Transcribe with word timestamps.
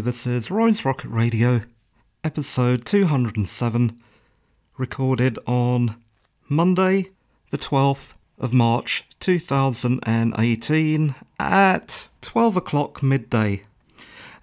This 0.00 0.28
is 0.28 0.48
Roy's 0.48 0.84
Rocket 0.84 1.08
Radio, 1.08 1.62
episode 2.22 2.84
207, 2.84 4.00
recorded 4.76 5.40
on 5.44 5.96
Monday, 6.48 7.10
the 7.50 7.58
12th 7.58 8.12
of 8.38 8.52
March 8.52 9.04
2018 9.18 11.14
at 11.40 12.08
12 12.20 12.56
o'clock 12.56 13.02
midday. 13.02 13.62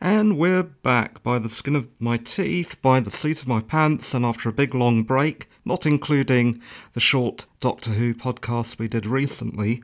And 0.02 0.38
we're 0.38 0.62
back 0.62 1.24
by 1.24 1.40
the 1.40 1.48
skin 1.48 1.78
of 1.78 1.88
my 2.00 2.18
teeth, 2.18 2.76
by 2.82 3.00
the 3.00 3.10
seat 3.10 3.42
of 3.42 3.48
my 3.48 3.62
pants, 3.62 4.14
and 4.14 4.26
after 4.26 4.50
a 4.50 4.54
big 4.54 4.76
long 4.76 5.04
break, 5.04 5.50
not 5.64 5.86
including 5.86 6.62
the 6.92 7.00
short 7.00 7.46
Doctor 7.62 7.92
Who 7.92 8.14
podcast 8.14 8.78
we 8.78 8.90
did 8.90 9.06
recently. 9.06 9.82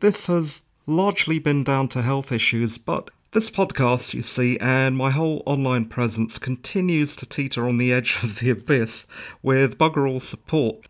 This 0.00 0.24
has 0.26 0.62
largely 0.86 1.38
been 1.38 1.64
down 1.64 1.88
to 1.88 2.00
health 2.00 2.32
issues, 2.32 2.78
but 2.78 3.10
this 3.32 3.50
podcast, 3.50 4.14
you 4.14 4.22
see, 4.22 4.58
and 4.58 4.96
my 4.96 5.10
whole 5.10 5.42
online 5.44 5.84
presence 5.84 6.38
continues 6.38 7.14
to 7.16 7.26
teeter 7.26 7.68
on 7.68 7.76
the 7.76 7.92
edge 7.92 8.20
of 8.22 8.38
the 8.38 8.48
abyss 8.48 9.04
with 9.42 9.76
bugger 9.76 10.10
all 10.10 10.20
support. 10.20 10.86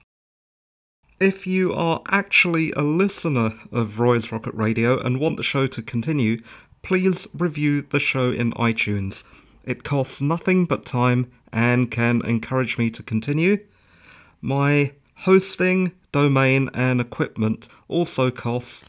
If 1.18 1.48
you 1.48 1.72
are 1.72 2.00
actually 2.08 2.70
a 2.72 2.82
listener 2.82 3.54
of 3.72 3.98
Roy's 3.98 4.30
Rocket 4.30 4.54
Radio 4.54 5.00
and 5.00 5.18
want 5.18 5.36
the 5.36 5.42
show 5.42 5.66
to 5.66 5.82
continue, 5.82 6.40
please 6.82 7.26
review 7.34 7.82
the 7.82 7.98
show 7.98 8.30
in 8.30 8.52
iTunes. 8.52 9.24
It 9.64 9.82
costs 9.82 10.20
nothing 10.20 10.64
but 10.64 10.86
time 10.86 11.32
and 11.52 11.90
can 11.90 12.24
encourage 12.24 12.78
me 12.78 12.88
to 12.90 13.02
continue. 13.02 13.58
My 14.40 14.92
hosting, 15.16 15.90
domain, 16.12 16.70
and 16.72 17.00
equipment 17.00 17.68
also 17.88 18.30
costs 18.30 18.84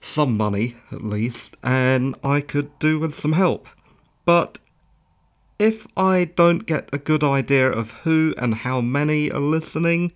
some 0.00 0.36
money 0.36 0.76
at 0.92 1.04
least, 1.04 1.56
and 1.62 2.16
I 2.22 2.40
could 2.40 2.78
do 2.78 2.98
with 2.98 3.14
some 3.14 3.32
help. 3.32 3.66
But 4.24 4.58
if 5.58 5.86
I 5.96 6.24
don't 6.24 6.66
get 6.66 6.88
a 6.92 6.98
good 6.98 7.24
idea 7.24 7.68
of 7.68 7.92
who 8.04 8.34
and 8.38 8.54
how 8.54 8.80
many 8.80 9.30
are 9.30 9.40
listening, 9.40 10.12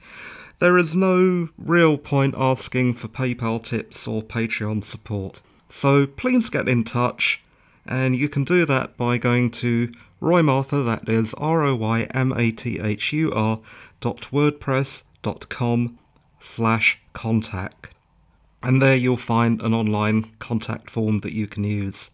there 0.60 0.78
is 0.78 0.94
no 0.94 1.48
real 1.58 1.98
point 1.98 2.34
asking 2.38 2.94
for 2.94 3.08
PayPal 3.08 3.60
tips 3.62 4.06
or 4.06 4.22
Patreon 4.22 4.84
support. 4.84 5.40
So 5.68 6.06
please 6.06 6.48
get 6.48 6.68
in 6.68 6.84
touch, 6.84 7.42
and 7.84 8.14
you 8.14 8.28
can 8.28 8.44
do 8.44 8.64
that 8.66 8.96
by 8.96 9.18
going 9.18 9.50
to 9.52 9.92
Roy 10.20 10.42
Mathur, 10.42 10.84
that 10.84 11.08
is 11.08 11.34
R 11.34 11.64
O 11.64 11.74
Y 11.74 12.02
M 12.14 12.32
A 12.36 12.52
T 12.52 12.78
H 12.78 13.12
U 13.12 13.32
R 13.32 13.58
dot 14.00 14.28
wordpress 14.30 15.02
dot 15.22 15.48
com 15.48 15.98
slash 16.38 17.00
contact 17.12 17.92
and 18.62 18.80
there 18.80 18.96
you'll 18.96 19.16
find 19.16 19.60
an 19.60 19.74
online 19.74 20.30
contact 20.38 20.90
form 20.90 21.20
that 21.20 21.32
you 21.32 21.46
can 21.46 21.64
use. 21.64 22.10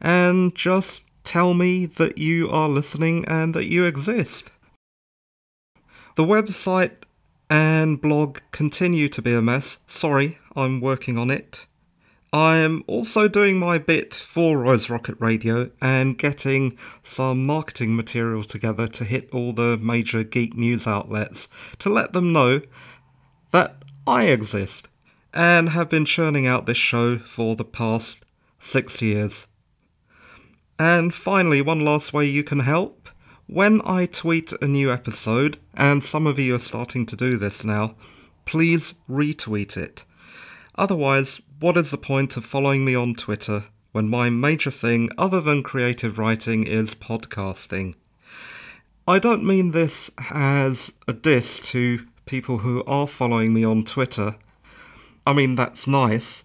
And 0.00 0.54
just 0.54 1.04
tell 1.24 1.54
me 1.54 1.86
that 1.86 2.18
you 2.18 2.50
are 2.50 2.68
listening 2.68 3.24
and 3.26 3.54
that 3.54 3.66
you 3.66 3.84
exist. 3.84 4.50
The 6.16 6.24
website 6.24 7.02
and 7.50 8.00
blog 8.00 8.38
continue 8.52 9.08
to 9.08 9.22
be 9.22 9.34
a 9.34 9.42
mess. 9.42 9.78
Sorry, 9.86 10.38
I'm 10.54 10.80
working 10.80 11.18
on 11.18 11.30
it. 11.30 11.66
I'm 12.32 12.82
also 12.86 13.28
doing 13.28 13.58
my 13.58 13.78
bit 13.78 14.14
for 14.14 14.58
Roy's 14.58 14.90
Rocket 14.90 15.16
Radio 15.20 15.70
and 15.80 16.18
getting 16.18 16.76
some 17.02 17.46
marketing 17.46 17.96
material 17.96 18.44
together 18.44 18.88
to 18.88 19.04
hit 19.04 19.30
all 19.32 19.52
the 19.52 19.78
major 19.78 20.22
geek 20.24 20.54
news 20.54 20.86
outlets 20.86 21.48
to 21.78 21.88
let 21.88 22.12
them 22.12 22.32
know 22.32 22.60
that 23.52 23.76
I 24.06 24.24
exist 24.24 24.88
and 25.36 25.68
have 25.68 25.90
been 25.90 26.06
churning 26.06 26.46
out 26.46 26.64
this 26.64 26.78
show 26.78 27.18
for 27.18 27.54
the 27.56 27.64
past 27.64 28.24
six 28.58 29.02
years. 29.02 29.46
And 30.78 31.12
finally, 31.12 31.60
one 31.60 31.80
last 31.80 32.14
way 32.14 32.24
you 32.24 32.42
can 32.42 32.60
help. 32.60 33.10
When 33.46 33.82
I 33.84 34.06
tweet 34.06 34.54
a 34.62 34.66
new 34.66 34.90
episode, 34.90 35.58
and 35.74 36.02
some 36.02 36.26
of 36.26 36.38
you 36.38 36.54
are 36.54 36.58
starting 36.58 37.04
to 37.06 37.16
do 37.16 37.36
this 37.36 37.64
now, 37.64 37.96
please 38.46 38.94
retweet 39.10 39.76
it. 39.76 40.04
Otherwise, 40.74 41.42
what 41.60 41.76
is 41.76 41.90
the 41.90 41.98
point 41.98 42.38
of 42.38 42.44
following 42.46 42.82
me 42.82 42.94
on 42.94 43.14
Twitter 43.14 43.66
when 43.92 44.08
my 44.08 44.30
major 44.30 44.70
thing, 44.70 45.10
other 45.18 45.42
than 45.42 45.62
creative 45.62 46.18
writing, 46.18 46.66
is 46.66 46.94
podcasting? 46.94 47.94
I 49.06 49.18
don't 49.18 49.44
mean 49.44 49.72
this 49.72 50.10
as 50.30 50.94
a 51.06 51.12
diss 51.12 51.60
to 51.70 52.06
people 52.24 52.58
who 52.58 52.82
are 52.84 53.06
following 53.06 53.52
me 53.52 53.64
on 53.64 53.84
Twitter. 53.84 54.36
I 55.26 55.32
mean, 55.32 55.56
that's 55.56 55.86
nice. 55.86 56.44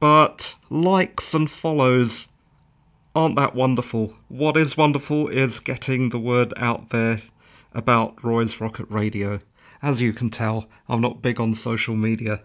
But 0.00 0.56
likes 0.68 1.32
and 1.32 1.50
follows 1.50 2.26
aren't 3.14 3.36
that 3.36 3.54
wonderful. 3.54 4.14
What 4.28 4.56
is 4.56 4.76
wonderful 4.76 5.28
is 5.28 5.60
getting 5.60 6.08
the 6.08 6.18
word 6.18 6.52
out 6.56 6.90
there 6.90 7.18
about 7.72 8.22
Roy's 8.22 8.60
Rocket 8.60 8.86
Radio. 8.90 9.40
As 9.80 10.00
you 10.00 10.12
can 10.12 10.30
tell, 10.30 10.68
I'm 10.88 11.00
not 11.00 11.22
big 11.22 11.40
on 11.40 11.54
social 11.54 11.94
media. 11.94 12.42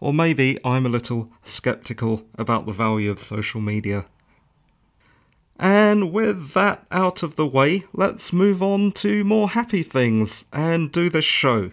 Or 0.00 0.14
maybe 0.14 0.58
I'm 0.64 0.86
a 0.86 0.90
little 0.90 1.30
skeptical 1.42 2.24
about 2.36 2.66
the 2.66 2.72
value 2.72 3.10
of 3.10 3.18
social 3.18 3.60
media. 3.60 4.06
And 5.58 6.12
with 6.12 6.52
that 6.52 6.86
out 6.92 7.24
of 7.24 7.34
the 7.34 7.46
way, 7.46 7.84
let's 7.92 8.32
move 8.32 8.62
on 8.62 8.92
to 8.92 9.24
more 9.24 9.50
happy 9.50 9.82
things 9.82 10.44
and 10.52 10.92
do 10.92 11.10
this 11.10 11.24
show. 11.24 11.72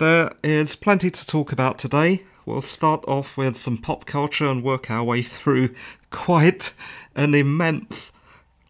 There 0.00 0.32
is 0.42 0.76
plenty 0.76 1.10
to 1.10 1.26
talk 1.26 1.52
about 1.52 1.78
today. 1.78 2.22
We'll 2.46 2.62
start 2.62 3.04
off 3.06 3.36
with 3.36 3.54
some 3.54 3.76
pop 3.76 4.06
culture 4.06 4.46
and 4.46 4.62
work 4.62 4.90
our 4.90 5.04
way 5.04 5.20
through 5.20 5.74
quite 6.10 6.72
an 7.14 7.34
immense 7.34 8.10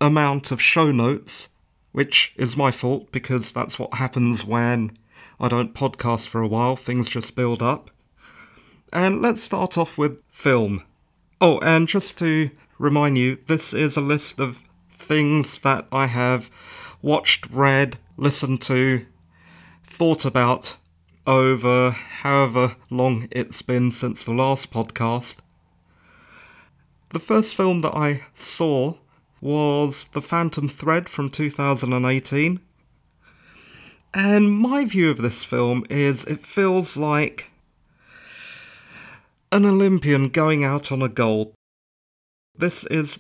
amount 0.01 0.51
of 0.51 0.61
show 0.61 0.91
notes, 0.91 1.49
which 1.93 2.33
is 2.35 2.57
my 2.57 2.73
fault 2.73 3.13
because 3.13 3.53
that's 3.53 3.79
what 3.79 3.95
happens 3.95 4.45
when 4.45 4.91
I 5.39 5.47
don't 5.47 5.73
podcast 5.73 6.27
for 6.27 6.41
a 6.41 6.49
while, 6.49 6.75
things 6.75 7.09
just 7.09 7.37
build 7.37 7.63
up. 7.63 7.93
And 8.93 9.23
let's 9.23 9.41
start 9.41 9.79
off 9.79 9.97
with 9.97 10.19
film. 10.33 10.83
Oh, 11.41 11.61
and 11.61 11.87
just 11.87 12.19
to 12.19 12.51
remind 12.77 13.19
you, 13.19 13.39
this 13.47 13.73
is 13.73 13.97
a 13.97 14.01
list 14.01 14.41
of 14.41 14.65
things 14.91 15.61
that 15.61 15.87
I 15.93 16.07
have 16.07 16.51
watched, 17.01 17.49
read, 17.53 17.99
listened 18.17 18.63
to, 18.63 19.07
thought 19.85 20.25
about 20.25 20.77
over 21.27 21.91
however 21.91 22.77
long 22.89 23.29
it's 23.31 23.63
been 23.63 23.91
since 23.91 24.25
the 24.25 24.33
last 24.33 24.71
podcast. 24.71 25.37
The 27.11 27.19
first 27.19 27.55
film 27.55 27.81
that 27.81 27.95
I 27.95 28.23
saw 28.35 28.95
was 29.41 30.09
The 30.13 30.23
Phantom 30.23 30.69
Thread 30.69 31.09
from 31.09 31.31
2018. 31.31 32.61
And 34.13 34.53
my 34.53 34.85
view 34.85 35.11
of 35.11 35.19
this 35.19 35.45
film 35.45 35.85
is 35.89 36.25
it 36.25 36.45
feels 36.47 36.97
like 36.97 37.51
an 39.53 39.65
Olympian 39.65 40.29
going 40.29 40.65
out 40.65 40.93
on 40.93 41.03
a 41.03 41.09
gold. 41.09 41.53
This 42.57 42.85
is 42.85 43.19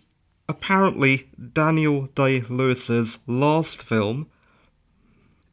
apparently 0.48 1.28
Daniel 1.52 2.06
Day 2.06 2.40
Lewis's 2.42 3.18
last 3.26 3.82
film 3.82 4.28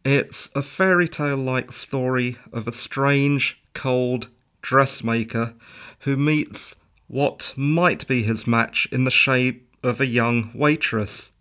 it's 0.08 0.50
a 0.56 0.62
fairy 0.62 1.08
tale 1.08 1.36
like 1.36 1.72
story 1.72 2.38
of 2.54 2.68
a 2.68 2.72
strange, 2.72 3.62
cold 3.74 4.30
dressmaker 4.62 5.54
who 6.00 6.16
meets 6.16 6.76
what 7.08 7.54
might 7.58 8.08
be 8.08 8.24
his 8.24 8.48
match 8.48 8.88
in 8.92 9.04
the 9.04 9.12
shape 9.12 9.68
of 9.84 10.00
a 10.00 10.06
young 10.06 10.52
waitress. 10.54 11.32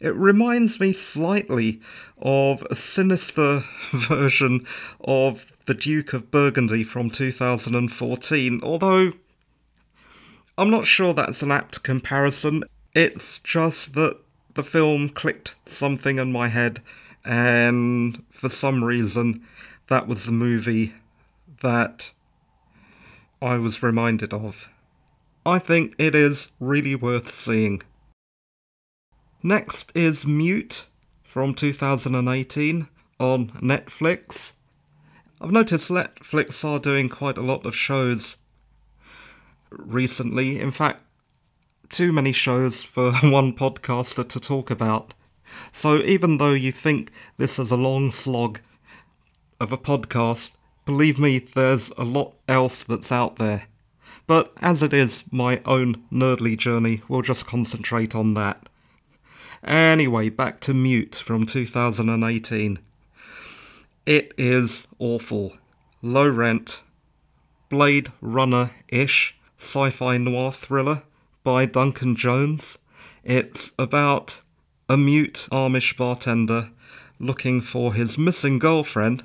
It 0.00 0.14
reminds 0.14 0.78
me 0.78 0.92
slightly 0.92 1.80
of 2.18 2.66
a 2.70 2.76
sinister 2.76 3.64
version 3.90 4.66
of 5.00 5.52
The 5.66 5.74
Duke 5.74 6.12
of 6.12 6.30
Burgundy 6.30 6.84
from 6.84 7.10
2014, 7.10 8.60
although 8.62 9.12
I'm 10.56 10.70
not 10.70 10.86
sure 10.86 11.12
that's 11.12 11.42
an 11.42 11.50
apt 11.50 11.82
comparison. 11.82 12.62
It's 12.94 13.40
just 13.42 13.94
that 13.94 14.18
the 14.54 14.64
film 14.64 15.08
clicked 15.08 15.56
something 15.66 16.18
in 16.18 16.32
my 16.32 16.48
head 16.48 16.82
and 17.24 18.22
for 18.30 18.48
some 18.48 18.82
reason, 18.84 19.46
that 19.88 20.06
was 20.06 20.24
the 20.24 20.32
movie 20.32 20.94
that 21.60 22.12
I 23.42 23.56
was 23.56 23.82
reminded 23.82 24.32
of. 24.32 24.68
I 25.44 25.58
think 25.58 25.94
it 25.98 26.14
is 26.14 26.48
really 26.60 26.94
worth 26.94 27.30
seeing. 27.30 27.82
Next 29.42 29.90
is 29.94 30.26
Mute 30.26 30.86
from 31.22 31.54
2018 31.54 32.88
on 33.18 33.48
Netflix. 33.50 34.52
I've 35.40 35.52
noticed 35.52 35.90
Netflix 35.90 36.62
are 36.64 36.78
doing 36.78 37.08
quite 37.08 37.38
a 37.38 37.42
lot 37.42 37.64
of 37.64 37.74
shows 37.74 38.36
recently. 39.70 40.60
In 40.60 40.70
fact, 40.70 41.02
too 41.88 42.12
many 42.12 42.32
shows 42.32 42.82
for 42.82 43.12
one 43.22 43.54
podcaster 43.54 44.28
to 44.28 44.40
talk 44.40 44.70
about. 44.70 45.14
So 45.72 45.98
even 45.98 46.38
though 46.38 46.52
you 46.52 46.72
think 46.72 47.10
this 47.36 47.58
is 47.58 47.70
a 47.70 47.76
long 47.76 48.10
slog 48.10 48.60
of 49.60 49.72
a 49.72 49.78
podcast, 49.78 50.52
believe 50.84 51.18
me, 51.18 51.38
there's 51.38 51.90
a 51.96 52.04
lot 52.04 52.34
else 52.48 52.82
that's 52.82 53.12
out 53.12 53.36
there. 53.36 53.64
But 54.26 54.52
as 54.60 54.82
it 54.82 54.94
is 54.94 55.24
my 55.30 55.60
own 55.64 56.04
nerdly 56.12 56.56
journey, 56.56 57.02
we'll 57.08 57.22
just 57.22 57.46
concentrate 57.46 58.14
on 58.14 58.34
that. 58.34 58.68
Anyway, 59.64 60.28
back 60.28 60.60
to 60.60 60.72
Mute 60.72 61.16
from 61.16 61.46
2018. 61.46 62.78
It 64.06 64.32
is 64.38 64.86
awful. 64.98 65.54
Low 66.00 66.28
rent, 66.28 66.80
Blade 67.68 68.10
Runner 68.20 68.70
ish 68.88 69.34
sci 69.58 69.90
fi 69.90 70.16
noir 70.16 70.52
thriller 70.52 71.02
by 71.44 71.66
Duncan 71.66 72.16
Jones. 72.16 72.78
It's 73.22 73.72
about 73.78 74.40
a 74.90 74.96
mute 74.96 75.46
Amish 75.52 75.96
bartender 75.96 76.70
looking 77.20 77.60
for 77.60 77.94
his 77.94 78.18
missing 78.18 78.58
girlfriend. 78.58 79.22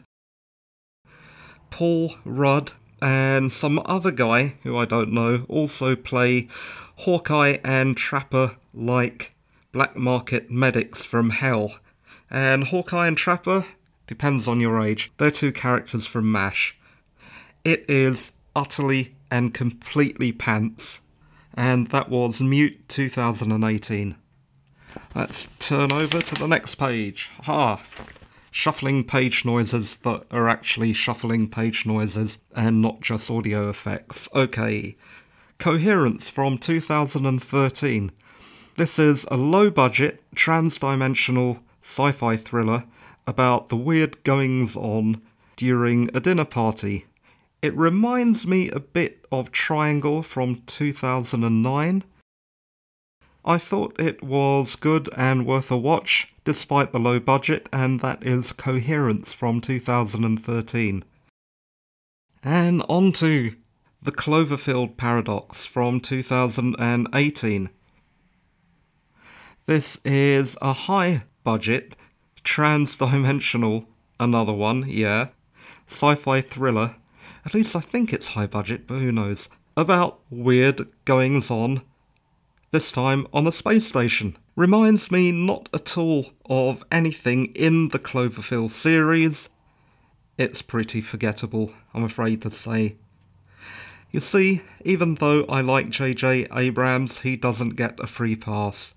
Paul 1.72 2.18
Rudd 2.24 2.74
and 3.02 3.52
some 3.52 3.82
other 3.84 4.12
guy 4.12 4.58
who 4.62 4.78
I 4.78 4.86
don't 4.86 5.12
know 5.12 5.44
also 5.50 5.96
play 5.96 6.48
Hawkeye 6.98 7.58
and 7.64 7.98
Trapper 7.98 8.58
like 8.76 9.34
black 9.72 9.96
market 9.96 10.52
medics 10.52 11.04
from 11.04 11.32
hell. 11.32 11.80
And 12.30 12.66
Hawkeye 12.66 13.08
and 13.08 13.18
Trapper 13.18 13.66
depends 14.06 14.48
on 14.48 14.62
your 14.62 14.80
age. 14.80 15.12
They're 15.18 15.32
two 15.32 15.52
characters 15.52 16.06
from 16.06 16.32
MASH. 16.32 16.78
It 17.64 17.90
is 17.90 18.32
utterly 18.56 19.16
and 19.32 19.52
completely 19.52 20.32
pants. 20.32 21.00
And 21.56 21.88
that 21.88 22.10
was 22.10 22.40
Mute 22.40 22.88
2018. 22.88 24.16
Let's 25.14 25.48
turn 25.60 25.92
over 25.92 26.22
to 26.22 26.36
the 26.36 26.48
next 26.48 26.76
page. 26.76 27.32
Ha! 27.44 27.82
Shuffling 28.52 29.04
page 29.04 29.46
noises 29.46 29.98
that 30.04 30.24
are 30.32 30.48
actually 30.48 30.94
shuffling 30.94 31.50
page 31.50 31.86
noises 31.86 32.40
and 32.56 32.82
not 32.82 33.02
just 33.02 33.30
audio 33.30 33.70
effects. 33.70 34.30
Okay. 34.34 34.96
Coherence 35.58 36.28
from 36.28 36.58
2013. 36.58 38.12
This 38.78 39.00
is 39.00 39.26
a 39.32 39.38
low 39.38 39.70
budget, 39.70 40.22
trans 40.36 40.78
dimensional 40.78 41.60
sci 41.82 42.12
fi 42.12 42.36
thriller 42.36 42.84
about 43.28 43.70
the 43.70 43.78
weird 43.78 44.24
goings 44.24 44.76
on 44.76 45.22
during 45.56 46.10
a 46.14 46.20
dinner 46.20 46.46
party. 46.46 47.06
It 47.62 47.76
reminds 47.76 48.46
me 48.46 48.70
a 48.70 48.80
bit 48.80 49.26
of 49.32 49.52
Triangle 49.52 50.24
from 50.24 50.62
2009. 50.66 52.04
I 53.48 53.60
thought 53.60 54.00
it 54.00 54.24
was 54.24 54.76
good 54.76 55.08
and 55.16 55.46
worth 55.46 55.70
a 55.70 55.78
watch, 55.78 56.34
despite 56.46 56.92
the 56.92 57.00
low 57.00 57.20
budget, 57.20 57.70
and 57.72 58.00
that 58.00 58.26
is 58.26 58.52
Coherence 58.52 59.34
from 59.34 59.62
2013. 59.62 61.04
And 62.44 62.82
on 62.90 63.12
to 63.14 63.56
The 64.02 64.12
Cloverfield 64.12 64.98
Paradox 64.98 65.68
from 65.68 66.00
2018. 66.00 67.70
This 69.68 70.00
is 70.04 70.58
a 70.60 70.74
high 70.74 71.26
budget, 71.44 71.96
trans 72.44 72.98
dimensional, 72.98 73.88
another 74.20 74.54
one, 74.54 74.86
yeah, 74.88 75.28
sci 75.88 76.16
fi 76.16 76.42
thriller. 76.42 76.96
At 77.46 77.54
least 77.54 77.76
I 77.76 77.80
think 77.80 78.12
it's 78.12 78.30
high 78.30 78.48
budget, 78.48 78.88
but 78.88 78.96
who 78.96 79.12
knows? 79.12 79.50
About 79.78 80.22
weird 80.32 80.90
goings 81.06 81.52
on, 81.52 81.84
this 82.72 82.92
time 82.92 83.28
on 83.34 83.48
a 83.48 83.52
space 83.52 83.88
station. 83.88 84.38
Reminds 84.56 85.12
me 85.12 85.32
not 85.32 85.70
at 85.74 85.98
all 85.98 86.28
of 86.46 86.84
anything 86.92 87.48
in 87.56 87.90
the 87.90 88.00
Cloverfield 88.00 88.70
series. 88.70 89.50
It's 90.38 90.62
pretty 90.62 91.02
forgettable, 91.02 91.74
I'm 91.94 92.04
afraid 92.04 92.42
to 92.42 92.50
say. 92.50 92.96
You 94.12 94.20
see, 94.20 94.62
even 94.84 95.16
though 95.16 95.44
I 95.46 95.62
like 95.62 95.90
J.J. 95.90 96.48
Abrams, 96.54 97.20
he 97.20 97.36
doesn't 97.36 97.76
get 97.76 98.00
a 98.00 98.08
free 98.08 98.36
pass. 98.36 98.94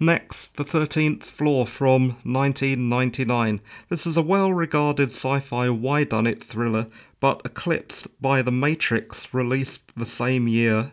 Next, 0.00 0.56
The 0.56 0.64
13th 0.64 1.24
Floor 1.24 1.66
from 1.66 2.10
1999. 2.22 3.60
This 3.88 4.06
is 4.06 4.16
a 4.16 4.22
well 4.22 4.52
regarded 4.52 5.08
sci 5.08 5.40
fi 5.40 5.66
whodunit 5.66 6.40
thriller, 6.40 6.86
but 7.20 7.42
eclipsed 7.44 8.06
by 8.20 8.40
The 8.40 8.52
Matrix, 8.52 9.34
released 9.34 9.92
the 9.96 10.06
same 10.06 10.46
year. 10.46 10.92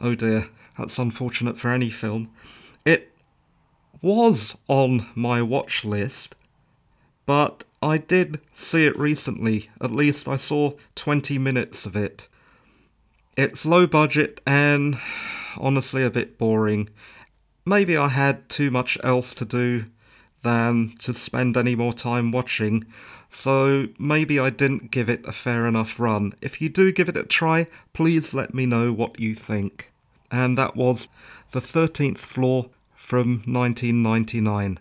Oh 0.00 0.14
dear, 0.14 0.48
that's 0.76 0.98
unfortunate 0.98 1.58
for 1.58 1.70
any 1.70 1.90
film. 1.90 2.30
It 2.84 3.12
was 4.00 4.54
on 4.68 5.08
my 5.14 5.42
watch 5.42 5.84
list, 5.84 6.36
but 7.26 7.64
I 7.82 7.98
did 7.98 8.40
see 8.52 8.86
it 8.86 8.98
recently. 8.98 9.70
At 9.80 9.92
least 9.92 10.28
I 10.28 10.36
saw 10.36 10.74
20 10.94 11.38
minutes 11.38 11.86
of 11.86 11.96
it. 11.96 12.28
It's 13.36 13.66
low 13.66 13.86
budget 13.86 14.40
and 14.46 14.98
honestly 15.56 16.04
a 16.04 16.10
bit 16.10 16.38
boring 16.38 16.88
maybe 17.68 17.96
I 17.96 18.08
had 18.08 18.48
too 18.48 18.70
much 18.70 18.98
else 19.04 19.34
to 19.34 19.44
do 19.44 19.84
than 20.42 20.90
to 21.00 21.12
spend 21.12 21.56
any 21.56 21.74
more 21.74 21.92
time 21.92 22.32
watching, 22.32 22.86
so 23.30 23.88
maybe 23.98 24.38
I 24.38 24.50
didn't 24.50 24.90
give 24.90 25.08
it 25.08 25.26
a 25.26 25.32
fair 25.32 25.66
enough 25.66 26.00
run. 26.00 26.34
If 26.40 26.60
you 26.60 26.68
do 26.68 26.92
give 26.92 27.08
it 27.08 27.16
a 27.16 27.24
try, 27.24 27.66
please 27.92 28.34
let 28.34 28.54
me 28.54 28.66
know 28.66 28.92
what 28.92 29.20
you 29.20 29.34
think. 29.34 29.92
And 30.30 30.56
that 30.58 30.76
was 30.76 31.08
The 31.52 31.60
13th 31.60 32.18
Floor 32.18 32.70
from 32.94 33.42
1999. 33.46 34.78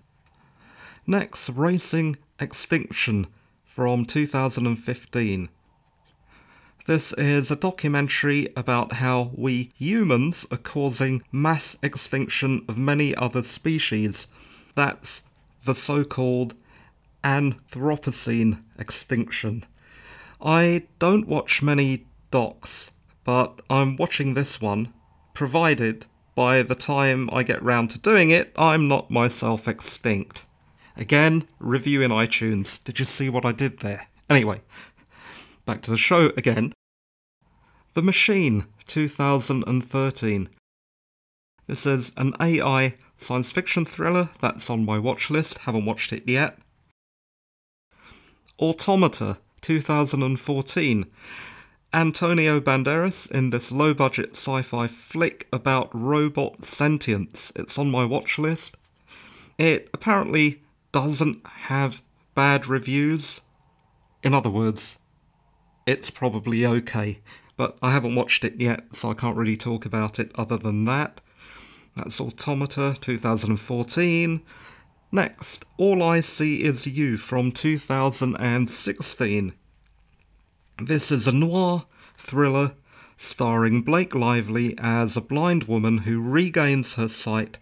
Next, 1.05 1.49
Racing 1.49 2.17
Extinction 2.39 3.27
from 3.65 4.05
2015. 4.05 5.49
This 6.87 7.11
is 7.13 7.51
a 7.51 7.55
documentary 7.55 8.47
about 8.55 8.93
how 8.93 9.31
we 9.35 9.71
humans 9.77 10.45
are 10.49 10.57
causing 10.57 11.21
mass 11.31 11.75
extinction 11.83 12.63
of 12.69 12.77
many 12.77 13.13
other 13.15 13.43
species. 13.43 14.27
That's 14.73 15.21
the 15.65 15.75
so 15.75 16.05
called 16.05 16.55
Anthropocene 17.23 18.63
extinction. 18.77 19.65
I 20.41 20.83
don't 20.99 21.27
watch 21.27 21.61
many 21.61 22.05
docs, 22.31 22.91
but 23.23 23.61
I'm 23.69 23.95
watching 23.97 24.33
this 24.33 24.61
one, 24.61 24.93
provided 25.33 26.05
by 26.37 26.61
the 26.61 26.75
time 26.75 27.29
I 27.33 27.41
get 27.41 27.63
round 27.63 27.89
to 27.91 27.99
doing 27.99 28.29
it, 28.29 28.53
I'm 28.55 28.87
not 28.87 29.09
myself 29.09 29.67
extinct. 29.67 30.45
Again, 30.95 31.47
review 31.59 32.03
in 32.03 32.11
iTunes. 32.11 32.77
Did 32.83 32.99
you 32.99 33.05
see 33.05 33.27
what 33.27 33.43
I 33.43 33.51
did 33.51 33.79
there? 33.79 34.07
Anyway, 34.29 34.61
back 35.65 35.81
to 35.81 35.91
the 35.91 35.97
show 35.97 36.27
again. 36.37 36.73
The 37.95 38.03
Machine 38.03 38.65
2013. 38.85 40.49
This 41.65 41.85
is 41.87 42.11
an 42.15 42.33
AI 42.39 42.93
science 43.17 43.49
fiction 43.51 43.85
thriller 43.85 44.29
that's 44.39 44.69
on 44.69 44.85
my 44.85 44.99
watch 44.99 45.31
list, 45.31 45.57
haven't 45.59 45.85
watched 45.85 46.13
it 46.13 46.23
yet. 46.27 46.59
Automata 48.59 49.37
2014. 49.61 51.05
Antonio 51.93 52.59
Banderas 52.59 53.29
in 53.31 53.49
this 53.49 53.71
low 53.71 53.93
budget 53.93 54.31
sci 54.31 54.61
fi 54.61 54.87
flick 54.87 55.47
about 55.53 55.89
robot 55.93 56.63
sentience. 56.63 57.51
It's 57.55 57.77
on 57.77 57.89
my 57.89 58.05
watch 58.05 58.37
list. 58.37 58.75
It 59.57 59.89
apparently 59.93 60.61
doesn't 60.91 61.45
have 61.47 62.01
bad 62.35 62.67
reviews. 62.67 63.41
In 64.23 64.33
other 64.33 64.49
words, 64.49 64.97
it's 65.85 66.09
probably 66.09 66.65
okay 66.65 67.21
but 67.57 67.75
I 67.81 67.91
haven't 67.91 68.15
watched 68.15 68.45
it 68.45 68.61
yet, 68.61 68.95
so 68.95 69.09
I 69.09 69.15
can't 69.15 69.35
really 69.35 69.57
talk 69.57 69.85
about 69.85 70.19
it 70.19 70.31
other 70.35 70.57
than 70.57 70.85
that. 70.85 71.19
That's 71.95 72.21
Automata 72.21 72.95
2014. 73.01 74.41
Next, 75.11 75.65
All 75.77 76.03
I 76.03 76.19
See 76.19 76.63
Is 76.63 76.85
You 76.85 77.15
from 77.15 77.53
2016. 77.53 79.53
This 80.83 81.11
is 81.13 81.25
a 81.25 81.31
noir 81.31 81.85
thriller 82.17 82.73
starring 83.15 83.83
Blake 83.83 84.13
Lively 84.13 84.75
as 84.77 85.15
a 85.15 85.21
blind 85.21 85.63
woman 85.63 85.99
who 85.99 86.19
regains 86.19 86.95
her 86.95 87.07
sight 87.07 87.57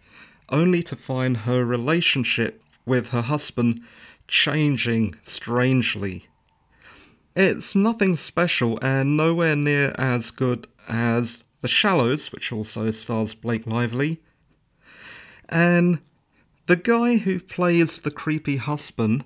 only 0.49 0.81
to 0.81 0.95
find 0.95 1.37
her 1.37 1.63
relationship 1.63 2.63
with 2.83 3.09
her 3.09 3.21
husband 3.21 3.81
changing 4.27 5.13
strangely. 5.21 6.25
It's 7.35 7.75
nothing 7.75 8.15
special 8.15 8.79
and 8.81 9.15
nowhere 9.15 9.55
near 9.55 9.93
as 9.99 10.31
good 10.31 10.65
as 10.87 11.43
The 11.61 11.67
Shallows, 11.67 12.31
which 12.31 12.51
also 12.51 12.89
stars 12.89 13.35
Blake 13.35 13.67
Lively. 13.67 14.19
And 15.47 15.99
the 16.67 16.75
guy 16.75 17.17
who 17.17 17.39
plays 17.39 17.99
the 17.99 18.11
creepy 18.11 18.57
husband 18.57 19.23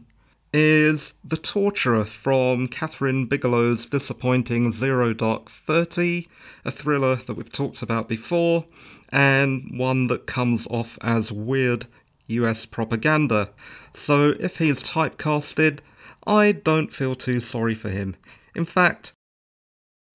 is 0.52 1.14
the 1.24 1.38
torturer 1.38 2.04
from 2.04 2.68
Kathryn 2.68 3.30
Bigelow's 3.30 3.86
disappointing 3.86 4.74
Zero 4.74 5.14
Dark 5.14 5.50
Thirty, 5.50 6.28
a 6.66 6.72
thriller 6.72 7.16
that 7.16 7.36
we've 7.36 7.52
talked 7.52 7.82
about 7.82 8.10
before, 8.10 8.66
and 9.10 9.78
one 9.78 10.08
that 10.08 10.28
comes 10.28 10.68
off 10.68 10.98
as 11.02 11.32
weird 11.32 11.86
US 12.28 12.66
propaganda. 12.66 13.52
So 13.94 14.34
if 14.40 14.58
he's 14.58 14.84
typecasted, 14.84 15.80
I 16.28 16.52
don't 16.52 16.92
feel 16.92 17.16
too 17.16 17.40
sorry 17.40 17.76
for 17.76 17.90
him. 17.90 18.16
In 18.56 18.66
fact, 18.66 19.14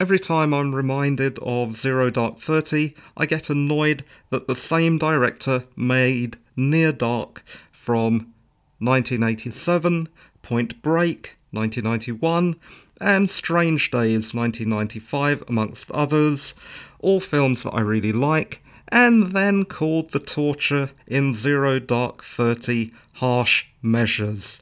Every 0.01 0.19
time 0.19 0.53
I'm 0.53 0.75
reminded 0.75 1.39
of 1.39 1.75
Zero 1.77 2.11
Dark 2.11 2.41
Thirty, 2.41 2.97
I 3.17 3.27
get 3.27 3.49
annoyed 3.49 4.05
that 4.31 4.49
the 4.49 4.57
same 4.57 4.99
director 4.99 5.65
made 5.77 6.37
Near 6.57 6.93
Dark 6.93 7.45
from 7.73 8.33
1987, 8.79 10.09
Point 10.43 10.83
Break 10.83 11.37
1991, 11.51 12.57
and 13.01 13.29
Strange 13.29 13.91
Days 13.91 14.35
1995, 14.35 15.45
amongst 15.49 15.91
others, 15.91 16.55
all 17.01 17.21
films 17.21 17.63
that 17.63 17.73
I 17.73 17.81
really 17.81 18.13
like, 18.13 18.63
and 18.89 19.33
then 19.33 19.65
called 19.65 20.13
the 20.13 20.19
torture 20.19 20.91
in 21.07 21.35
Zero 21.35 21.79
Dark 21.79 22.23
Thirty 22.23 22.93
harsh 23.15 23.67
measures. 23.83 24.61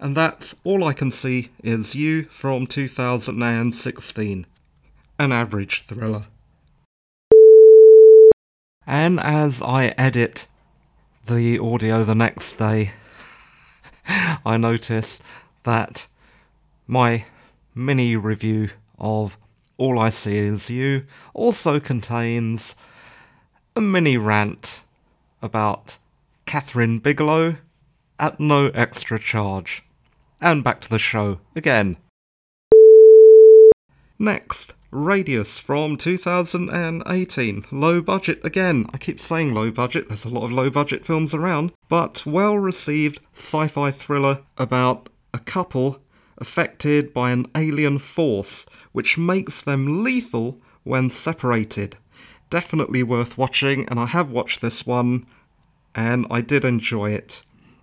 And 0.00 0.16
that's 0.16 0.54
all 0.64 0.84
I 0.84 0.92
can 0.92 1.10
see 1.10 1.50
is 1.62 1.94
you 1.94 2.24
from 2.24 2.66
2016 2.66 4.46
an 5.18 5.32
average 5.32 5.84
thriller. 5.86 6.26
And 8.86 9.18
as 9.18 9.62
I 9.62 9.94
edit 9.96 10.46
the 11.26 11.58
audio 11.58 12.04
the 12.04 12.14
next 12.14 12.54
day, 12.54 12.92
I 14.44 14.56
notice 14.58 15.20
that 15.62 16.06
my 16.86 17.24
mini 17.74 18.14
review 18.14 18.70
of 18.98 19.38
All 19.78 19.98
I 19.98 20.10
See 20.10 20.36
Is 20.36 20.68
You 20.68 21.04
also 21.32 21.80
contains 21.80 22.74
a 23.74 23.80
mini 23.80 24.18
rant 24.18 24.82
about 25.40 25.98
Kathryn 26.46 27.02
Bigelow 27.02 27.56
at 28.18 28.38
no 28.38 28.66
extra 28.68 29.18
charge. 29.18 29.82
And 30.42 30.62
back 30.62 30.82
to 30.82 30.90
the 30.90 30.98
show 30.98 31.40
again. 31.56 31.96
Next, 34.18 34.74
Radius 34.94 35.58
from 35.58 35.96
2018. 35.96 37.64
Low 37.72 38.00
budget 38.00 38.40
again. 38.44 38.86
I 38.92 38.98
keep 38.98 39.18
saying 39.18 39.52
low 39.52 39.72
budget, 39.72 40.06
there's 40.06 40.24
a 40.24 40.28
lot 40.28 40.44
of 40.44 40.52
low 40.52 40.70
budget 40.70 41.04
films 41.04 41.34
around, 41.34 41.72
but 41.88 42.24
well 42.24 42.56
received 42.56 43.18
sci 43.34 43.66
fi 43.66 43.90
thriller 43.90 44.42
about 44.56 45.08
a 45.32 45.40
couple 45.40 46.00
affected 46.38 47.12
by 47.12 47.32
an 47.32 47.46
alien 47.56 47.98
force 47.98 48.66
which 48.92 49.18
makes 49.18 49.60
them 49.62 50.04
lethal 50.04 50.60
when 50.84 51.10
separated. 51.10 51.96
Definitely 52.48 53.02
worth 53.02 53.36
watching, 53.36 53.88
and 53.88 53.98
I 53.98 54.06
have 54.06 54.30
watched 54.30 54.60
this 54.60 54.86
one 54.86 55.26
and 55.96 56.24
I 56.30 56.40
did 56.40 56.64
enjoy 56.64 57.10
it. 57.10 57.42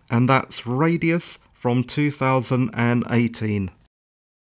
And 0.10 0.30
that's 0.30 0.66
Radius 0.66 1.40
from 1.52 1.84
2018. 1.84 3.72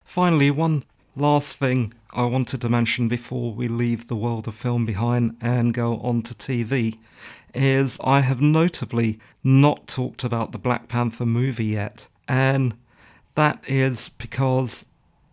Finally, 0.06 0.52
one 0.52 0.84
last 1.16 1.58
thing 1.58 1.94
I 2.12 2.25
wanted 2.25 2.62
to 2.62 2.70
mention 2.70 3.08
before 3.08 3.54
we 3.54 3.68
leave 3.68 4.08
the 4.08 4.16
world 4.16 4.48
of 4.48 4.56
film 4.56 4.84
behind 4.84 5.38
and 5.42 5.74
go 5.74 5.98
on 5.98 6.24
to 6.24 6.34
TV 6.34 6.98
is 7.54 8.00
I 8.04 8.22
have 8.22 8.42
notably 8.42 9.20
not 9.44 9.88
talked 9.88 10.24
about 10.24 10.51
the 10.51 10.58
Black 10.58 10.88
Panther 10.88 11.25
movie 11.25 11.66
yet, 11.66 12.08
and 12.28 12.75
that 13.36 13.63
is 13.68 14.10
because 14.10 14.86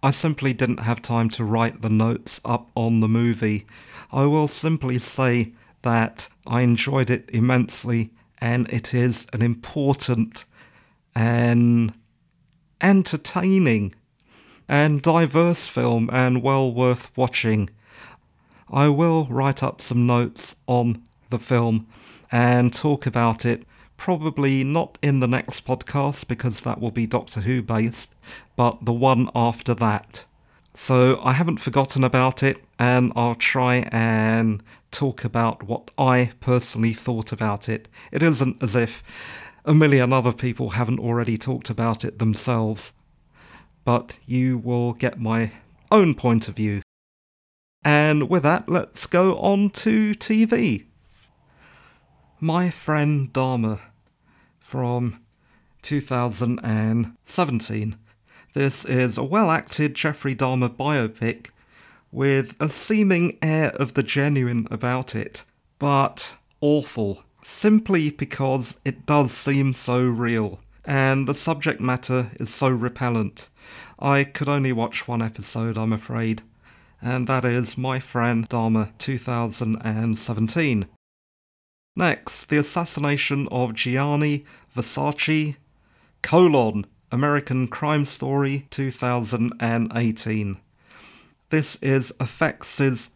I 0.02 0.10
simply 0.10 0.52
didn't 0.52 0.80
have 0.80 1.00
time 1.00 1.30
to 1.30 1.44
write 1.44 1.80
the 1.80 1.88
notes 1.88 2.40
up 2.44 2.70
on 2.74 3.00
the 3.00 3.08
movie. 3.08 3.66
I 4.12 4.26
will 4.26 4.48
simply 4.48 4.98
say 4.98 5.52
that 5.80 6.28
I 6.46 6.60
enjoyed 6.60 7.08
it 7.08 7.30
immensely 7.32 8.10
and 8.38 8.68
it 8.68 8.92
is 8.92 9.26
an 9.32 9.40
important 9.40 10.44
and 11.14 11.94
entertaining 12.82 13.94
and 14.68 15.02
diverse 15.02 15.66
film 15.66 16.10
and 16.12 16.42
well 16.42 16.72
worth 16.72 17.10
watching. 17.16 17.70
I 18.70 18.88
will 18.88 19.26
write 19.26 19.62
up 19.62 19.80
some 19.80 20.06
notes 20.06 20.56
on 20.66 21.02
the 21.30 21.38
film 21.38 21.86
and 22.32 22.72
talk 22.72 23.06
about 23.06 23.46
it, 23.46 23.64
probably 23.96 24.64
not 24.64 24.98
in 25.02 25.20
the 25.20 25.28
next 25.28 25.64
podcast 25.64 26.26
because 26.26 26.62
that 26.62 26.80
will 26.80 26.90
be 26.90 27.06
Doctor 27.06 27.42
Who 27.42 27.62
based, 27.62 28.10
but 28.56 28.84
the 28.84 28.92
one 28.92 29.30
after 29.34 29.74
that. 29.74 30.24
So 30.74 31.20
I 31.22 31.32
haven't 31.32 31.58
forgotten 31.58 32.04
about 32.04 32.42
it 32.42 32.58
and 32.78 33.12
I'll 33.16 33.36
try 33.36 33.88
and 33.92 34.62
talk 34.90 35.24
about 35.24 35.62
what 35.62 35.90
I 35.96 36.32
personally 36.40 36.92
thought 36.92 37.32
about 37.32 37.68
it. 37.68 37.88
It 38.12 38.22
isn't 38.22 38.62
as 38.62 38.76
if 38.76 39.02
a 39.64 39.74
million 39.74 40.12
other 40.12 40.32
people 40.32 40.70
haven't 40.70 41.00
already 41.00 41.38
talked 41.38 41.70
about 41.70 42.04
it 42.04 42.18
themselves 42.18 42.92
but 43.86 44.18
you 44.26 44.58
will 44.58 44.92
get 44.94 45.20
my 45.20 45.52
own 45.92 46.12
point 46.12 46.48
of 46.48 46.56
view. 46.56 46.82
And 47.84 48.28
with 48.28 48.42
that, 48.42 48.68
let's 48.68 49.06
go 49.06 49.38
on 49.38 49.70
to 49.70 50.10
TV. 50.10 50.86
My 52.40 52.68
Friend 52.68 53.32
Dahmer 53.32 53.78
from 54.58 55.20
2017. 55.82 57.96
This 58.54 58.84
is 58.84 59.16
a 59.16 59.22
well 59.22 59.52
acted 59.52 59.94
Jeffrey 59.94 60.34
Dahmer 60.34 60.68
biopic 60.68 61.50
with 62.10 62.56
a 62.58 62.68
seeming 62.68 63.38
air 63.40 63.68
of 63.76 63.94
the 63.94 64.02
genuine 64.02 64.66
about 64.68 65.14
it, 65.14 65.44
but 65.78 66.34
awful, 66.60 67.22
simply 67.44 68.10
because 68.10 68.78
it 68.84 69.06
does 69.06 69.30
seem 69.30 69.72
so 69.72 70.04
real 70.04 70.58
and 70.86 71.26
the 71.26 71.34
subject 71.34 71.80
matter 71.80 72.30
is 72.38 72.54
so 72.54 72.68
repellent. 72.68 73.48
I 73.98 74.22
could 74.22 74.48
only 74.48 74.72
watch 74.72 75.08
one 75.08 75.20
episode, 75.20 75.76
I'm 75.76 75.92
afraid, 75.92 76.42
and 77.02 77.26
that 77.26 77.44
is 77.44 77.76
My 77.76 77.98
Friend 77.98 78.48
Dahmer 78.48 78.96
2017. 78.98 80.86
Next, 81.96 82.44
the 82.44 82.58
assassination 82.58 83.48
of 83.50 83.74
Gianni 83.74 84.44
Versace, 84.74 85.56
colon, 86.22 86.86
American 87.10 87.66
Crime 87.66 88.04
Story 88.04 88.66
2018. 88.70 90.58
This 91.50 91.76
is 91.82 92.12
FX's 92.20 93.10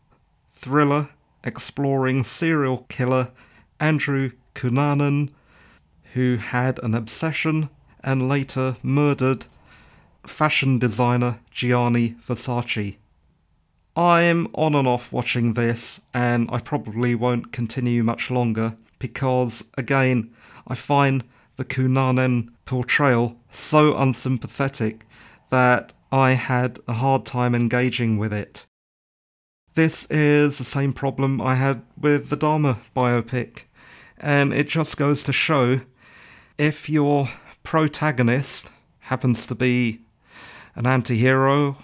thriller 0.52 1.10
exploring 1.44 2.24
serial 2.24 2.86
killer 2.88 3.30
Andrew 3.78 4.32
Cunanan 4.54 5.30
who 6.14 6.36
had 6.36 6.78
an 6.82 6.94
obsession 6.94 7.70
and 8.02 8.28
later 8.28 8.76
murdered 8.82 9.46
fashion 10.26 10.78
designer 10.78 11.40
Gianni 11.50 12.16
Versace. 12.26 12.96
I'm 13.96 14.48
on 14.54 14.74
and 14.74 14.86
off 14.86 15.12
watching 15.12 15.54
this, 15.54 16.00
and 16.14 16.48
I 16.52 16.60
probably 16.60 17.14
won't 17.14 17.52
continue 17.52 18.02
much 18.02 18.30
longer 18.30 18.76
because, 18.98 19.64
again, 19.76 20.30
I 20.66 20.74
find 20.74 21.24
the 21.56 21.64
Cunanan 21.64 22.50
portrayal 22.64 23.36
so 23.50 23.96
unsympathetic 23.96 25.06
that 25.50 25.92
I 26.12 26.32
had 26.32 26.78
a 26.86 26.94
hard 26.94 27.26
time 27.26 27.54
engaging 27.54 28.16
with 28.16 28.32
it. 28.32 28.66
This 29.74 30.04
is 30.06 30.58
the 30.58 30.64
same 30.64 30.92
problem 30.92 31.40
I 31.40 31.56
had 31.56 31.82
with 31.98 32.30
the 32.30 32.36
Dahmer 32.36 32.78
biopic, 32.96 33.62
and 34.18 34.52
it 34.52 34.68
just 34.68 34.96
goes 34.96 35.22
to 35.24 35.32
show 35.32 35.80
if 36.60 36.90
your 36.90 37.26
protagonist 37.62 38.70
happens 38.98 39.46
to 39.46 39.54
be 39.54 39.98
an 40.74 40.86
anti 40.86 41.16
hero 41.16 41.74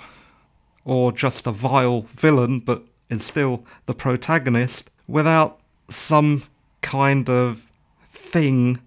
or 0.85 1.11
just 1.11 1.47
a 1.47 1.51
vile 1.51 2.03
villain 2.15 2.61
but 2.61 2.83
is 3.09 3.25
still 3.25 3.65
the 3.87 3.95
protagonist 3.95 4.91
without 5.09 5.59
some 5.89 6.43
kind 6.83 7.31
of 7.31 7.63
thing 8.11 8.79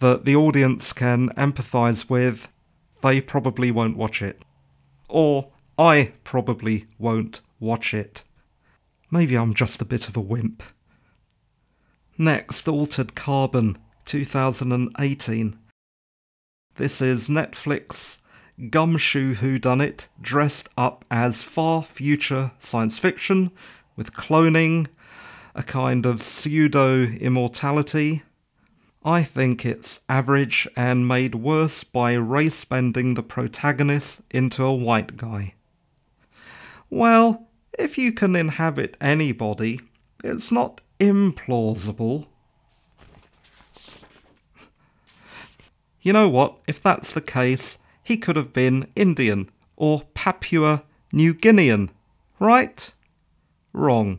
that 0.00 0.26
the 0.26 0.36
audience 0.36 0.92
can 0.92 1.30
empathize 1.30 2.10
with, 2.10 2.48
they 3.02 3.18
probably 3.18 3.70
won't 3.70 3.96
watch 3.96 4.20
it. 4.20 4.42
Or 5.08 5.48
I 5.78 6.12
probably 6.22 6.84
won't 6.98 7.40
watch 7.58 7.94
it. 7.94 8.24
Maybe 9.10 9.36
I'm 9.36 9.54
just 9.54 9.80
a 9.80 9.86
bit 9.86 10.06
of 10.06 10.18
a 10.18 10.20
wimp. 10.20 10.62
Next, 12.18 12.68
Altered 12.68 13.14
Carbon 13.14 13.78
2018. 14.10 15.56
This 16.74 17.00
is 17.00 17.28
Netflix 17.28 18.18
gumshoe 18.68 19.34
Who 19.34 19.60
Done 19.60 19.80
It, 19.80 20.08
dressed 20.20 20.68
up 20.76 21.04
as 21.12 21.44
far 21.44 21.84
future 21.84 22.50
science 22.58 22.98
fiction 22.98 23.52
with 23.94 24.12
cloning, 24.12 24.88
a 25.54 25.62
kind 25.62 26.06
of 26.06 26.20
pseudo 26.20 27.02
immortality. 27.02 28.24
I 29.04 29.22
think 29.22 29.64
it's 29.64 30.00
average 30.08 30.66
and 30.76 31.06
made 31.06 31.36
worse 31.36 31.84
by 31.84 32.14
race 32.14 32.64
bending 32.64 33.14
the 33.14 33.22
protagonist 33.22 34.22
into 34.32 34.64
a 34.64 34.74
white 34.74 35.16
guy. 35.18 35.54
Well, 36.90 37.46
if 37.78 37.96
you 37.96 38.10
can 38.10 38.34
inhabit 38.34 38.96
anybody, 39.00 39.80
it's 40.24 40.50
not 40.50 40.80
implausible 40.98 42.26
You 46.02 46.12
know 46.12 46.28
what? 46.28 46.58
If 46.66 46.82
that's 46.82 47.12
the 47.12 47.20
case, 47.20 47.78
he 48.02 48.16
could 48.16 48.36
have 48.36 48.52
been 48.52 48.88
Indian 48.96 49.50
or 49.76 50.02
Papua 50.14 50.84
New 51.12 51.34
Guinean. 51.34 51.90
Right? 52.38 52.92
Wrong. 53.72 54.18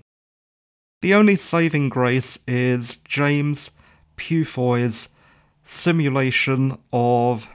The 1.02 1.16
only 1.16 1.36
saving 1.36 1.90
grace 1.90 2.38
is 2.48 2.98
James 3.06 3.72
Purefoy's 4.16 5.10
simulation 5.64 6.78
of 6.94 7.50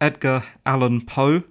Edgar 0.00 0.44
Allan 0.64 1.02
Poe, 1.02 1.42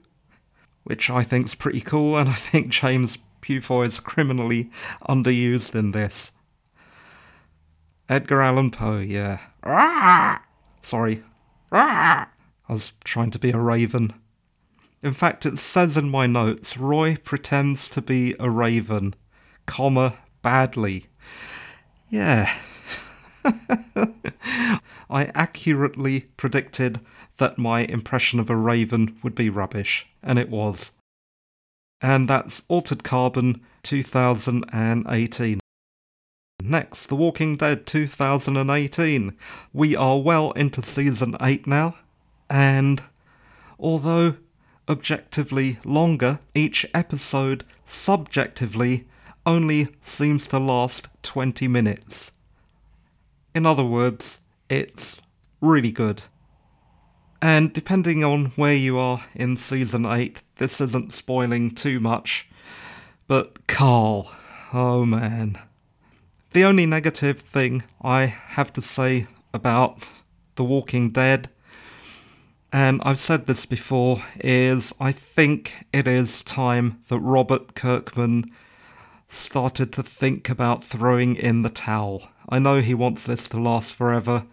which 0.84 1.10
I 1.12 1.24
think's 1.24 1.54
pretty 1.54 1.82
cool, 1.82 2.18
and 2.18 2.30
I 2.30 2.34
think 2.34 2.70
James 2.70 3.20
Purefoy 3.42 3.86
is 3.86 4.00
criminally 4.00 4.72
underused 5.08 5.76
in 5.76 5.92
this. 5.92 6.32
Edgar 8.10 8.42
Allan 8.42 8.72
Poe, 8.72 8.98
yeah. 8.98 9.40
Ah! 9.64 10.42
Sorry. 10.82 11.24
I 12.70 12.74
was 12.74 12.92
trying 13.04 13.32
to 13.32 13.40
be 13.40 13.52
a 13.52 13.58
raven. 13.58 14.14
In 15.02 15.14
fact, 15.14 15.46
it 15.46 15.58
says 15.58 15.96
in 15.98 16.10
my 16.10 16.28
notes 16.28 16.78
Roy 16.78 17.16
pretends 17.18 17.88
to 17.90 18.02
be 18.02 18.36
a 18.40 18.50
raven, 18.50 19.16
comma, 19.66 20.16
badly. 20.42 21.06
Yeah. 22.10 22.54
I 25.10 25.26
accurately 25.34 26.22
predicted 26.38 27.00
that 27.38 27.58
my 27.58 27.82
impression 27.82 28.40
of 28.40 28.50
a 28.50 28.56
raven 28.56 29.18
would 29.24 29.36
be 29.36 29.50
rubbish, 29.50 30.08
and 30.22 30.38
it 30.38 30.50
was. 30.50 30.92
And 32.02 32.30
that's 32.30 32.64
Altered 32.68 33.04
Carbon 33.04 33.62
2018. 33.84 35.60
Next, 36.62 37.06
The 37.06 37.16
Walking 37.16 37.56
Dead 37.56 37.86
2018. 37.86 39.34
We 39.72 39.96
are 39.96 40.20
well 40.20 40.52
into 40.52 40.82
season 40.82 41.38
8 41.42 41.66
now, 41.66 41.96
and 42.50 43.02
although 43.80 44.36
objectively 44.90 45.80
longer, 45.86 46.40
each 46.54 46.86
episode 46.94 47.64
subjectively 47.86 49.08
only 49.46 49.88
seems 50.02 50.48
to 50.48 50.60
last 50.60 51.08
20 51.24 51.70
minutes. 51.70 52.32
In 53.56 53.66
other 53.66 53.86
words, 53.86 54.40
it's 54.70 55.22
really 55.62 55.94
good. 55.94 56.24
And 57.42 57.72
depending 57.72 58.22
on 58.22 58.48
where 58.58 58.76
you 58.76 58.98
are 58.98 59.24
in 59.34 59.56
season 59.56 60.06
8, 60.06 60.44
this 60.58 60.82
isn't 60.82 61.14
spoiling 61.14 61.74
too 61.74 62.02
much. 62.02 62.50
But 63.28 63.66
Carl, 63.66 64.30
oh 64.74 65.06
man. 65.06 65.58
The 66.52 66.64
only 66.64 66.88
negative 66.88 67.42
thing 67.42 67.84
I 68.02 68.26
have 68.26 68.74
to 68.74 68.82
say 68.82 69.28
about 69.54 70.10
The 70.56 70.64
Walking 70.64 71.12
Dead, 71.12 71.48
and 72.74 73.00
I've 73.06 73.20
said 73.20 73.46
this 73.46 73.68
before, 73.68 74.24
is 74.40 74.92
I 75.00 75.12
think 75.12 75.86
it 75.94 76.08
is 76.08 76.42
time 76.42 77.02
that 77.10 77.20
Robert 77.20 77.76
Kirkman 77.76 78.52
started 79.28 79.94
to 79.94 80.02
think 80.02 80.50
about 80.50 80.84
throwing 80.84 81.36
in 81.36 81.62
the 81.62 81.70
towel. 81.70 82.28
I 82.50 82.58
know 82.58 82.82
he 82.82 82.96
wants 82.96 83.28
this 83.28 83.48
to 83.50 83.60
last 83.60 83.94
forever, 83.94 84.48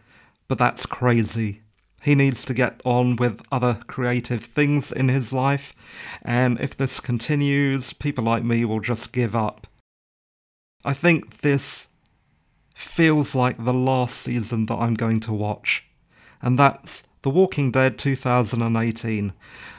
but 0.48 0.58
that's 0.58 0.84
crazy. 0.84 1.62
He 2.02 2.14
needs 2.14 2.44
to 2.44 2.52
get 2.52 2.82
on 2.84 3.16
with 3.16 3.40
other 3.50 3.80
creative 3.86 4.44
things 4.44 4.92
in 4.92 5.08
his 5.08 5.32
life, 5.32 5.74
and 6.20 6.60
if 6.60 6.76
this 6.76 7.00
continues, 7.00 7.94
people 7.94 8.24
like 8.24 8.44
me 8.44 8.66
will 8.66 8.80
just 8.80 9.12
give 9.12 9.34
up. 9.34 9.66
I 10.86 10.94
think 10.94 11.38
this 11.38 11.88
feels 12.72 13.34
like 13.34 13.56
the 13.58 13.74
last 13.74 14.18
season 14.20 14.66
that 14.66 14.76
I'm 14.76 14.94
going 14.94 15.18
to 15.20 15.32
watch, 15.32 15.84
and 16.40 16.56
that's 16.56 17.02
The 17.22 17.30
Walking 17.30 17.72
Dead 17.72 17.98
2018. 17.98 19.32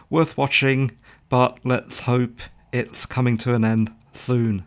Worth 0.09 0.35
watching, 0.35 0.91
but 1.29 1.59
let's 1.63 2.01
hope 2.01 2.41
it's 2.73 3.05
coming 3.05 3.37
to 3.37 3.55
an 3.55 3.63
end 3.63 3.93
soon. 4.11 4.65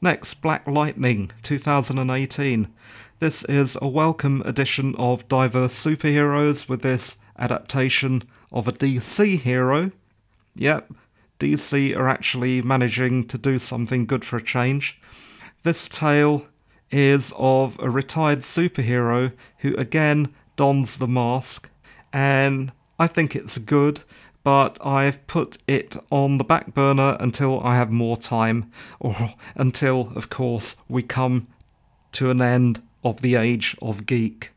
Next, 0.00 0.34
Black 0.34 0.64
Lightning 0.68 1.32
2018. 1.42 2.68
This 3.18 3.42
is 3.48 3.76
a 3.82 3.88
welcome 3.88 4.42
addition 4.46 4.94
of 4.94 5.26
diverse 5.26 5.74
superheroes 5.74 6.68
with 6.68 6.82
this 6.82 7.16
adaptation 7.36 8.22
of 8.52 8.68
a 8.68 8.72
DC 8.72 9.40
hero. 9.40 9.90
Yep, 10.54 10.92
DC 11.38 11.96
are 11.96 12.08
actually 12.08 12.62
managing 12.62 13.26
to 13.28 13.38
do 13.38 13.58
something 13.58 14.06
good 14.06 14.24
for 14.24 14.36
a 14.36 14.42
change. 14.42 15.00
This 15.62 15.88
tale 15.88 16.46
is 16.90 17.32
of 17.36 17.76
a 17.80 17.90
retired 17.90 18.40
superhero 18.40 19.32
who 19.58 19.74
again 19.76 20.32
dons 20.56 20.98
the 20.98 21.08
mask, 21.08 21.68
and 22.12 22.72
I 22.98 23.06
think 23.06 23.34
it's 23.34 23.58
good 23.58 24.00
but 24.46 24.78
I've 24.80 25.26
put 25.26 25.58
it 25.66 25.96
on 26.08 26.38
the 26.38 26.44
back 26.44 26.72
burner 26.72 27.16
until 27.18 27.58
I 27.64 27.74
have 27.74 27.90
more 27.90 28.16
time, 28.16 28.70
or 29.00 29.34
until, 29.56 30.12
of 30.14 30.30
course, 30.30 30.76
we 30.88 31.02
come 31.02 31.48
to 32.12 32.30
an 32.30 32.40
end 32.40 32.80
of 33.02 33.22
the 33.22 33.34
age 33.34 33.76
of 33.82 34.06
geek. 34.06 34.52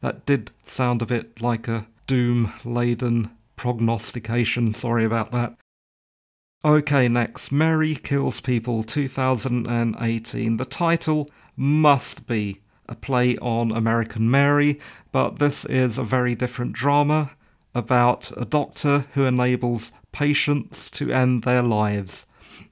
That 0.00 0.26
did 0.26 0.50
sound 0.64 1.02
a 1.02 1.06
bit 1.06 1.40
like 1.40 1.68
a 1.68 1.86
doom 2.08 2.52
laden 2.64 3.30
prognostication, 3.54 4.74
sorry 4.74 5.04
about 5.04 5.30
that. 5.30 5.54
Okay, 6.66 7.06
next 7.06 7.52
Mary 7.52 7.94
Kills 7.94 8.40
People 8.40 8.82
2018. 8.82 10.56
The 10.56 10.64
title 10.64 11.30
must 11.56 12.26
be 12.26 12.60
a 12.88 12.96
play 12.96 13.38
on 13.38 13.70
American 13.70 14.28
Mary, 14.28 14.80
but 15.12 15.38
this 15.38 15.64
is 15.66 15.96
a 15.96 16.02
very 16.02 16.34
different 16.34 16.72
drama 16.72 17.30
about 17.72 18.32
a 18.36 18.44
doctor 18.44 19.06
who 19.14 19.22
enables 19.26 19.92
patients 20.10 20.90
to 20.90 21.12
end 21.12 21.44
their 21.44 21.62
lives. 21.62 22.26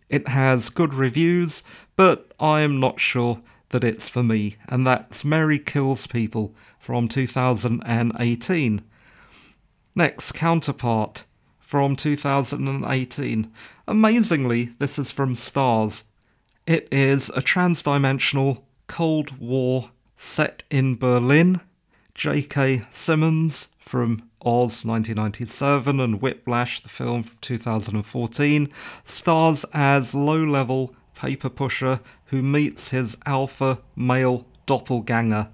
It 0.09 0.27
has 0.27 0.71
good 0.71 0.93
reviews, 0.93 1.63
but 1.95 2.33
I 2.41 2.63
am 2.63 2.81
not 2.81 2.99
sure 2.99 3.43
that 3.69 3.85
it's 3.85 4.09
for 4.09 4.25
me, 4.25 4.57
and 4.67 4.85
that's 4.85 5.25
Mary 5.25 5.61
Kills 5.61 6.09
People 6.09 6.53
from 6.81 7.07
2018. 7.07 8.83
Next, 9.95 10.33
Counterpart 10.33 11.27
from 11.65 11.97
2018. 11.97 13.51
Amazingly, 13.89 14.75
this 14.79 14.99
is 14.99 15.11
from 15.11 15.35
Starz. 15.35 16.05
It 16.67 16.87
is 16.93 17.31
a 17.31 17.41
transdimensional 17.41 18.63
Cold 18.87 19.39
War 19.39 19.91
set 20.15 20.63
in 20.71 20.97
Berlin. 20.97 21.61
J.K. 22.15 22.83
Simmons 22.91 23.69
from 23.81 24.29
Oz 24.43 24.85
1997 24.85 25.99
and 25.99 26.23
Whiplash, 26.23 26.83
the 26.83 26.89
film 26.89 27.23
from 27.25 27.39
2014, 27.41 28.69
stars 29.03 29.65
as 29.73 30.15
low 30.15 30.45
level 30.45 30.95
paper 31.15 31.49
pusher 31.49 32.01
who 32.27 32.43
meets 32.43 32.91
his 32.91 33.17
alpha 33.27 33.81
male 33.97 34.47
doppelganger. 34.67 35.49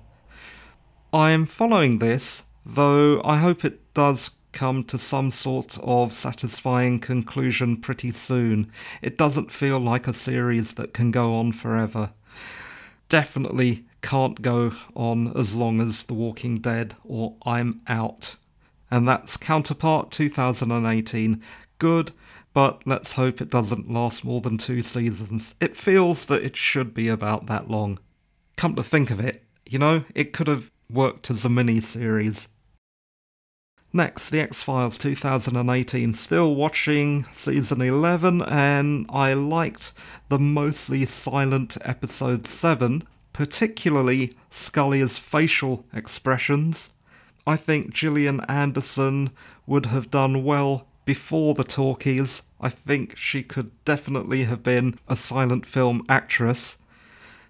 I'm 1.12 1.46
following 1.46 1.98
this, 1.98 2.42
though 2.66 3.22
I 3.24 3.38
hope 3.38 3.64
it 3.64 3.94
does 3.94 4.30
come 4.52 4.84
to 4.84 4.98
some 4.98 5.30
sort 5.30 5.78
of 5.82 6.12
satisfying 6.12 6.98
conclusion 6.98 7.76
pretty 7.76 8.12
soon. 8.12 8.70
It 9.02 9.16
doesn't 9.16 9.52
feel 9.52 9.78
like 9.78 10.06
a 10.08 10.12
series 10.12 10.74
that 10.74 10.94
can 10.94 11.10
go 11.10 11.34
on 11.34 11.52
forever. 11.52 12.10
Definitely 13.08 13.84
can't 14.02 14.40
go 14.40 14.72
on 14.94 15.36
as 15.36 15.54
long 15.54 15.80
as 15.80 16.04
The 16.04 16.14
Walking 16.14 16.58
Dead, 16.58 16.94
or 17.04 17.36
I'm 17.44 17.80
out 17.86 18.36
and 18.90 19.06
that's 19.06 19.36
Counterpart 19.36 20.10
2018. 20.10 21.42
Good, 21.78 22.12
but 22.52 22.82
let's 22.86 23.12
hope 23.12 23.40
it 23.40 23.50
doesn't 23.50 23.90
last 23.90 24.24
more 24.24 24.40
than 24.40 24.58
two 24.58 24.82
seasons. 24.82 25.54
It 25.60 25.76
feels 25.76 26.26
that 26.26 26.42
it 26.42 26.56
should 26.56 26.92
be 26.92 27.08
about 27.08 27.46
that 27.46 27.70
long. 27.70 27.98
Come 28.56 28.74
to 28.74 28.82
think 28.82 29.10
of 29.10 29.20
it, 29.20 29.44
you 29.64 29.78
know, 29.78 30.04
it 30.14 30.32
could 30.32 30.48
have 30.48 30.70
worked 30.90 31.30
as 31.30 31.44
a 31.44 31.48
mini 31.48 31.80
series. 31.80 32.48
Next, 33.92 34.30
The 34.30 34.38
X 34.38 34.62
Files 34.62 34.96
2018. 34.98 36.14
Still 36.14 36.54
watching 36.54 37.26
season 37.32 37.82
11, 37.82 38.40
and 38.42 39.04
I 39.08 39.32
liked 39.32 39.92
the 40.28 40.38
mostly 40.38 41.04
silent 41.06 41.76
episode 41.82 42.46
7, 42.46 43.02
particularly 43.32 44.36
Scully's 44.48 45.18
facial 45.18 45.84
expressions. 45.92 46.90
I 47.44 47.56
think 47.56 47.92
Gillian 47.92 48.42
Anderson 48.42 49.30
would 49.66 49.86
have 49.86 50.08
done 50.08 50.44
well 50.44 50.86
before 51.04 51.54
the 51.54 51.64
talkies. 51.64 52.42
I 52.60 52.68
think 52.68 53.16
she 53.16 53.42
could 53.42 53.72
definitely 53.84 54.44
have 54.44 54.62
been 54.62 55.00
a 55.08 55.16
silent 55.16 55.66
film 55.66 56.04
actress. 56.08 56.76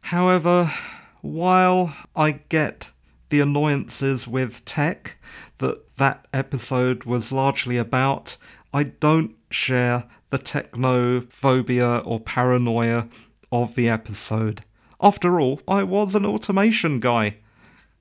However, 0.00 0.72
while 1.20 1.94
I 2.16 2.40
get 2.48 2.92
the 3.30 3.40
annoyances 3.40 4.28
with 4.28 4.64
tech 4.64 5.16
that 5.58 5.96
that 5.96 6.26
episode 6.32 7.04
was 7.04 7.32
largely 7.32 7.76
about, 7.76 8.36
I 8.72 8.84
don't 8.84 9.34
share 9.50 10.04
the 10.30 10.38
technophobia 10.38 12.06
or 12.06 12.20
paranoia 12.20 13.08
of 13.50 13.74
the 13.74 13.88
episode. 13.88 14.62
After 15.00 15.40
all, 15.40 15.60
I 15.66 15.82
was 15.82 16.14
an 16.14 16.26
automation 16.26 17.00
guy. 17.00 17.36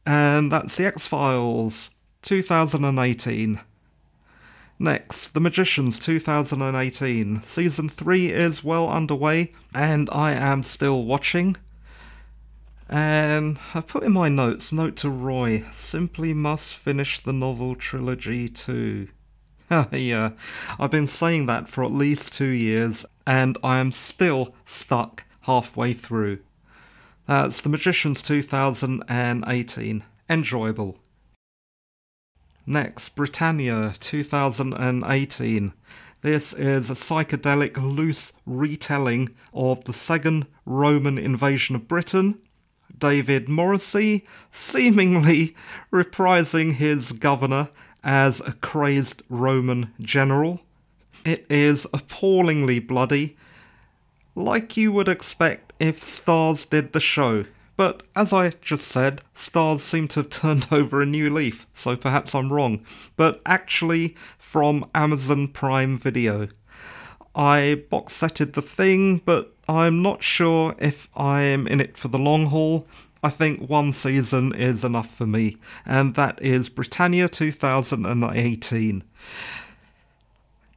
And 0.05 0.51
that's 0.51 0.75
The 0.75 0.85
X 0.85 1.07
Files 1.07 1.89
2018. 2.23 3.59
Next, 4.79 5.33
The 5.33 5.39
Magicians 5.39 5.99
2018. 5.99 7.41
Season 7.43 7.89
3 7.89 8.31
is 8.31 8.63
well 8.63 8.89
underway, 8.89 9.53
and 9.73 10.09
I 10.11 10.31
am 10.31 10.63
still 10.63 11.03
watching. 11.05 11.57
Um, 12.89 12.95
and 12.97 13.59
I 13.75 13.81
put 13.81 14.03
in 14.03 14.13
my 14.13 14.29
notes, 14.29 14.71
note 14.71 14.95
to 14.97 15.09
Roy, 15.09 15.65
simply 15.71 16.33
must 16.33 16.73
finish 16.73 17.19
the 17.19 17.33
novel 17.33 17.75
trilogy 17.75 18.49
too. 18.49 19.09
yeah, 19.91 20.31
I've 20.79 20.89
been 20.89 21.05
saying 21.05 21.45
that 21.45 21.69
for 21.69 21.83
at 21.83 21.91
least 21.91 22.33
two 22.33 22.45
years, 22.45 23.05
and 23.27 23.57
I 23.63 23.77
am 23.77 23.91
still 23.91 24.55
stuck 24.65 25.23
halfway 25.41 25.93
through. 25.93 26.39
That's 27.27 27.61
The 27.61 27.69
Magicians 27.69 28.23
2018. 28.23 30.03
Enjoyable. 30.27 30.97
Next, 32.65 33.09
Britannia 33.09 33.93
2018. 33.99 35.73
This 36.21 36.53
is 36.53 36.89
a 36.89 36.93
psychedelic 36.93 37.77
loose 37.77 38.33
retelling 38.47 39.29
of 39.53 39.83
the 39.85 39.93
second 39.93 40.47
Roman 40.65 41.19
invasion 41.19 41.75
of 41.75 41.87
Britain. 41.87 42.39
David 42.99 43.49
Morrissey 43.49 44.25
seemingly 44.51 45.55
reprising 45.91 46.73
his 46.73 47.11
governor 47.13 47.69
as 48.03 48.39
a 48.41 48.53
crazed 48.53 49.23
Roman 49.29 49.93
general. 49.99 50.61
It 51.25 51.45
is 51.49 51.85
appallingly 51.93 52.79
bloody, 52.79 53.37
like 54.35 54.77
you 54.77 54.91
would 54.91 55.09
expect 55.09 55.73
if 55.79 56.01
Starz 56.01 56.69
did 56.69 56.93
the 56.93 56.99
show. 56.99 57.45
But 57.75 58.03
as 58.15 58.33
I 58.33 58.49
just 58.61 58.87
said, 58.87 59.21
Starz 59.33 59.79
seem 59.79 60.09
to 60.09 60.21
have 60.21 60.29
turned 60.29 60.67
over 60.71 61.01
a 61.01 61.05
new 61.05 61.29
leaf, 61.29 61.65
so 61.73 61.95
perhaps 61.95 62.35
I'm 62.35 62.51
wrong. 62.51 62.85
But 63.15 63.41
actually, 63.45 64.15
from 64.37 64.85
Amazon 64.93 65.47
Prime 65.47 65.97
Video. 65.97 66.49
I 67.35 67.83
box 67.89 68.13
setted 68.13 68.53
the 68.53 68.61
thing, 68.61 69.21
but 69.23 69.55
I'm 69.69 70.01
not 70.01 70.23
sure 70.23 70.73
if 70.79 71.07
I'm 71.15 71.67
in 71.67 71.79
it 71.79 71.95
for 71.95 72.07
the 72.07 72.17
long 72.17 72.47
haul. 72.47 72.87
I 73.21 73.29
think 73.29 73.69
one 73.69 73.93
season 73.93 74.55
is 74.55 74.83
enough 74.83 75.15
for 75.15 75.27
me, 75.27 75.57
and 75.85 76.15
that 76.15 76.41
is 76.41 76.69
Britannia 76.69 77.29
2018. 77.29 79.03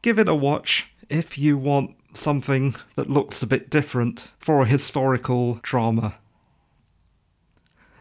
Give 0.03 0.19
it 0.19 0.29
a 0.29 0.35
watch 0.35 0.89
if 1.09 1.39
you 1.39 1.57
want 1.57 1.97
something 2.13 2.77
that 2.97 3.09
looks 3.09 3.43
a 3.43 3.47
bit 3.47 3.71
different 3.71 4.31
for 4.39 4.61
a 4.61 4.67
historical 4.67 5.59
drama. 5.63 6.17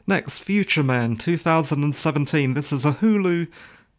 Next, 0.05 0.39
Future 0.39 0.83
Man 0.83 1.15
2017. 1.15 2.53
This 2.53 2.73
is 2.73 2.83
a 2.83 2.91
Hulu 2.91 3.47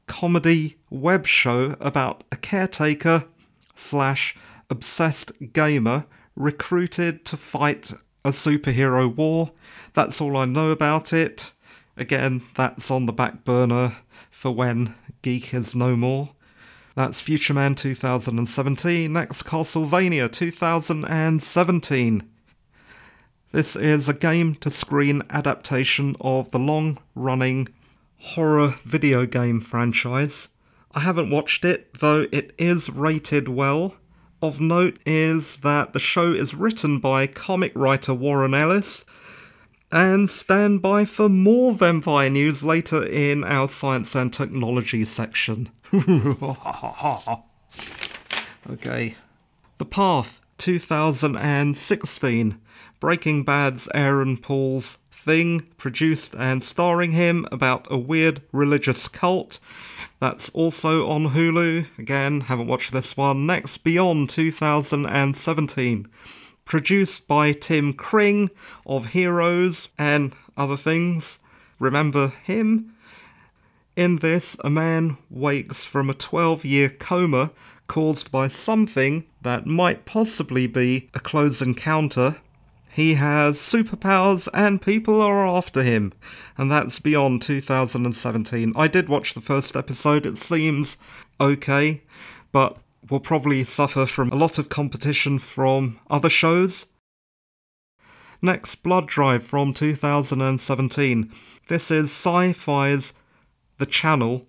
comedy 0.06 0.76
web 0.90 1.26
show 1.26 1.74
about 1.80 2.22
a 2.30 2.36
caretaker 2.36 3.24
slash 3.74 4.36
obsessed 4.68 5.32
gamer 5.54 6.04
recruited 6.36 7.24
to 7.26 7.36
fight 7.36 7.92
a 8.24 8.30
superhero 8.30 9.14
war. 9.14 9.52
That's 9.94 10.20
all 10.20 10.36
I 10.36 10.44
know 10.44 10.70
about 10.70 11.12
it. 11.12 11.52
Again, 11.96 12.42
that's 12.54 12.90
on 12.90 13.06
the 13.06 13.12
back 13.12 13.44
burner 13.44 13.96
for 14.30 14.50
when 14.50 14.94
Geek 15.22 15.52
is 15.54 15.74
no 15.74 15.96
more. 15.96 16.30
That's 16.94 17.20
Future 17.20 17.54
Man 17.54 17.74
2017. 17.74 19.12
Next, 19.12 19.44
Castlevania 19.44 20.30
2017. 20.30 22.28
This 23.52 23.76
is 23.76 24.08
a 24.08 24.14
game 24.14 24.54
to 24.56 24.70
screen 24.70 25.22
adaptation 25.30 26.16
of 26.20 26.50
the 26.50 26.58
long 26.58 26.98
running 27.14 27.68
horror 28.18 28.76
video 28.84 29.26
game 29.26 29.60
franchise. 29.60 30.48
I 30.94 31.00
haven't 31.00 31.30
watched 31.30 31.64
it, 31.64 31.94
though 31.98 32.26
it 32.32 32.54
is 32.58 32.88
rated 32.88 33.48
well. 33.48 33.94
Of 34.42 34.60
note 34.60 34.98
is 35.06 35.58
that 35.58 35.92
the 35.92 36.00
show 36.00 36.32
is 36.32 36.52
written 36.52 36.98
by 36.98 37.28
comic 37.28 37.70
writer 37.76 38.12
Warren 38.12 38.54
Ellis. 38.54 39.04
And 39.92 40.28
stand 40.28 40.82
by 40.82 41.04
for 41.04 41.28
more 41.28 41.72
vampire 41.72 42.28
news 42.28 42.64
later 42.64 43.06
in 43.06 43.44
our 43.44 43.68
science 43.68 44.16
and 44.16 44.32
technology 44.32 45.04
section. 45.04 45.70
okay. 48.68 49.14
The 49.78 49.86
Path 49.88 50.40
2016. 50.58 52.58
Breaking 52.98 53.44
Bad's 53.44 53.88
Aaron 53.94 54.38
Paul's 54.38 54.98
Thing, 55.12 55.60
produced 55.76 56.34
and 56.34 56.64
starring 56.64 57.12
him 57.12 57.46
about 57.52 57.86
a 57.88 57.96
weird 57.96 58.42
religious 58.50 59.06
cult. 59.06 59.60
That's 60.22 60.50
also 60.50 61.08
on 61.10 61.30
Hulu. 61.30 61.84
Again, 61.98 62.42
haven't 62.42 62.68
watched 62.68 62.92
this 62.92 63.16
one. 63.16 63.44
Next, 63.44 63.78
Beyond 63.78 64.30
2017. 64.30 66.06
Produced 66.64 67.26
by 67.26 67.50
Tim 67.50 67.92
Kring 67.92 68.48
of 68.86 69.06
Heroes 69.06 69.88
and 69.98 70.32
other 70.56 70.76
things. 70.76 71.40
Remember 71.80 72.28
him? 72.44 72.94
In 73.96 74.18
this, 74.18 74.56
a 74.60 74.70
man 74.70 75.16
wakes 75.28 75.82
from 75.82 76.08
a 76.08 76.14
12 76.14 76.64
year 76.64 76.88
coma 76.88 77.50
caused 77.88 78.30
by 78.30 78.46
something 78.46 79.24
that 79.40 79.66
might 79.66 80.04
possibly 80.04 80.68
be 80.68 81.10
a 81.14 81.18
close 81.18 81.60
encounter 81.60 82.36
he 82.92 83.14
has 83.14 83.56
superpowers 83.56 84.48
and 84.52 84.82
people 84.82 85.22
are 85.22 85.46
after 85.46 85.82
him. 85.82 86.12
And 86.58 86.70
that's 86.70 86.98
beyond 86.98 87.40
2017. 87.40 88.74
I 88.76 88.86
did 88.86 89.08
watch 89.08 89.32
the 89.32 89.40
first 89.40 89.74
episode, 89.74 90.26
it 90.26 90.36
seems 90.36 90.98
okay, 91.40 92.02
but 92.52 92.76
will 93.08 93.18
probably 93.18 93.64
suffer 93.64 94.04
from 94.04 94.28
a 94.30 94.36
lot 94.36 94.58
of 94.58 94.68
competition 94.68 95.38
from 95.38 95.98
other 96.10 96.28
shows. 96.28 96.84
Next, 98.42 98.74
Blood 98.76 99.06
Drive 99.06 99.42
from 99.42 99.72
2017. 99.72 101.32
This 101.68 101.90
is 101.90 102.10
Syfy's 102.10 103.14
The 103.78 103.86
Channel, 103.86 104.46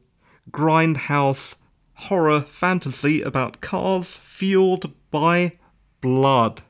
grindhouse 0.51 1.56
horror 1.93 2.41
fantasy 2.41 3.21
about 3.21 3.62
cars 3.62 4.15
fueled 4.15 4.91
by 5.12 5.53
blood. 6.01 6.63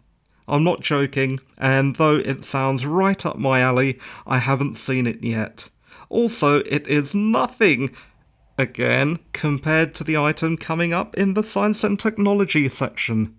I'm 0.47 0.63
not 0.63 0.81
joking, 0.81 1.39
and 1.57 1.95
though 1.95 2.17
it 2.17 2.43
sounds 2.43 2.85
right 2.85 3.25
up 3.25 3.37
my 3.37 3.61
alley, 3.61 3.99
I 4.27 4.39
haven't 4.39 4.75
seen 4.75 5.07
it 5.07 5.23
yet. 5.23 5.69
Also, 6.09 6.59
it 6.59 6.87
is 6.87 7.15
nothing, 7.15 7.91
again, 8.57 9.19
compared 9.31 9.95
to 9.95 10.03
the 10.03 10.17
item 10.17 10.57
coming 10.57 10.93
up 10.93 11.15
in 11.15 11.33
the 11.33 11.43
science 11.43 11.83
and 11.83 11.99
technology 11.99 12.67
section. 12.69 13.35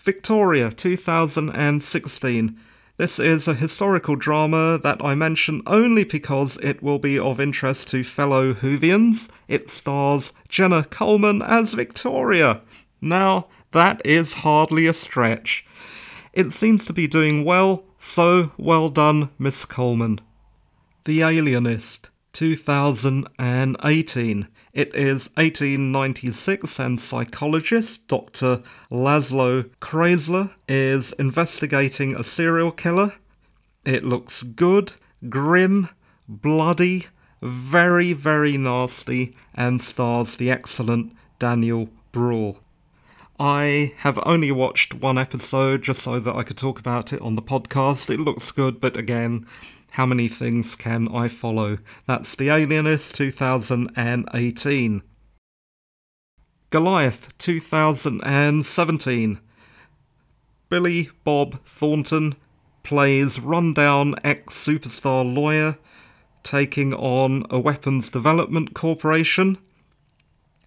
Victoria 0.00 0.70
2016. 0.70 2.58
This 2.96 3.18
is 3.18 3.48
a 3.48 3.54
historical 3.54 4.16
drama 4.16 4.78
that 4.82 5.02
I 5.02 5.14
mention 5.14 5.62
only 5.66 6.04
because 6.04 6.58
it 6.58 6.82
will 6.82 6.98
be 6.98 7.18
of 7.18 7.40
interest 7.40 7.88
to 7.88 8.04
fellow 8.04 8.52
Whovians. 8.52 9.28
It 9.48 9.70
stars 9.70 10.34
Jenna 10.48 10.84
Coleman 10.84 11.40
as 11.40 11.72
Victoria. 11.72 12.60
Now, 13.00 13.46
that 13.72 14.00
is 14.04 14.34
hardly 14.34 14.86
a 14.86 14.92
stretch. 14.92 15.64
It 16.32 16.52
seems 16.52 16.84
to 16.86 16.92
be 16.92 17.06
doing 17.06 17.44
well, 17.44 17.84
so 17.98 18.50
well 18.56 18.88
done, 18.88 19.30
Miss 19.38 19.64
Coleman. 19.64 20.20
The 21.04 21.22
Alienist, 21.22 22.10
2018. 22.32 24.48
It 24.72 24.94
is 24.94 25.28
1896, 25.34 26.78
and 26.78 27.00
psychologist 27.00 28.06
Dr. 28.06 28.62
Laszlo 28.90 29.68
Kreizler 29.80 30.52
is 30.68 31.12
investigating 31.12 32.14
a 32.14 32.22
serial 32.22 32.70
killer. 32.70 33.14
It 33.84 34.04
looks 34.04 34.44
good, 34.44 34.92
grim, 35.28 35.88
bloody, 36.28 37.06
very, 37.42 38.12
very 38.12 38.56
nasty, 38.56 39.34
and 39.54 39.82
stars 39.82 40.36
the 40.36 40.50
excellent 40.50 41.14
Daniel 41.40 41.88
Bruhl. 42.12 42.60
I 43.42 43.94
have 43.96 44.18
only 44.26 44.52
watched 44.52 44.92
one 44.92 45.16
episode 45.16 45.80
just 45.80 46.02
so 46.02 46.20
that 46.20 46.36
I 46.36 46.42
could 46.42 46.58
talk 46.58 46.78
about 46.78 47.14
it 47.14 47.22
on 47.22 47.36
the 47.36 47.42
podcast. 47.42 48.12
It 48.12 48.20
looks 48.20 48.50
good, 48.50 48.80
but 48.80 48.98
again, 48.98 49.46
how 49.92 50.04
many 50.04 50.28
things 50.28 50.76
can 50.76 51.08
I 51.08 51.28
follow? 51.28 51.78
That's 52.06 52.36
The 52.36 52.50
Alienist 52.50 53.14
2018. 53.14 55.02
Goliath 56.68 57.38
2017. 57.38 59.40
Billy 60.68 61.08
Bob 61.24 61.64
Thornton 61.64 62.36
plays 62.82 63.40
rundown 63.40 64.16
ex 64.22 64.52
superstar 64.52 65.24
lawyer 65.24 65.78
taking 66.42 66.92
on 66.92 67.46
a 67.48 67.58
weapons 67.58 68.10
development 68.10 68.74
corporation. 68.74 69.56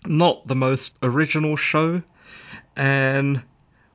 Not 0.08 0.48
the 0.48 0.56
most 0.56 0.94
original 1.04 1.56
show, 1.56 2.02
and 2.76 3.44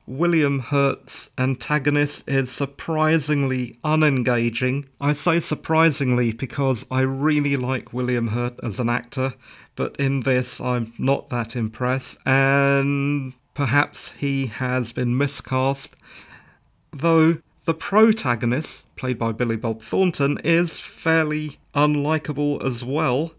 William 0.09 0.59
Hurt's 0.59 1.29
antagonist 1.37 2.27
is 2.27 2.51
surprisingly 2.51 3.77
unengaging. 3.83 4.87
I 4.99 5.13
say 5.13 5.39
surprisingly 5.39 6.31
because 6.31 6.85
I 6.89 7.01
really 7.01 7.55
like 7.55 7.93
William 7.93 8.29
Hurt 8.29 8.59
as 8.63 8.79
an 8.79 8.89
actor, 8.89 9.35
but 9.75 9.95
in 9.97 10.21
this 10.21 10.59
I'm 10.59 10.93
not 10.97 11.29
that 11.29 11.55
impressed, 11.55 12.17
and 12.25 13.33
perhaps 13.53 14.13
he 14.17 14.47
has 14.47 14.91
been 14.91 15.15
miscast. 15.15 15.95
Though 16.91 17.37
the 17.65 17.75
protagonist, 17.75 18.83
played 18.95 19.19
by 19.19 19.31
Billy 19.31 19.57
Bob 19.57 19.83
Thornton, 19.83 20.39
is 20.43 20.79
fairly 20.79 21.59
unlikable 21.75 22.65
as 22.65 22.83
well. 22.83 23.33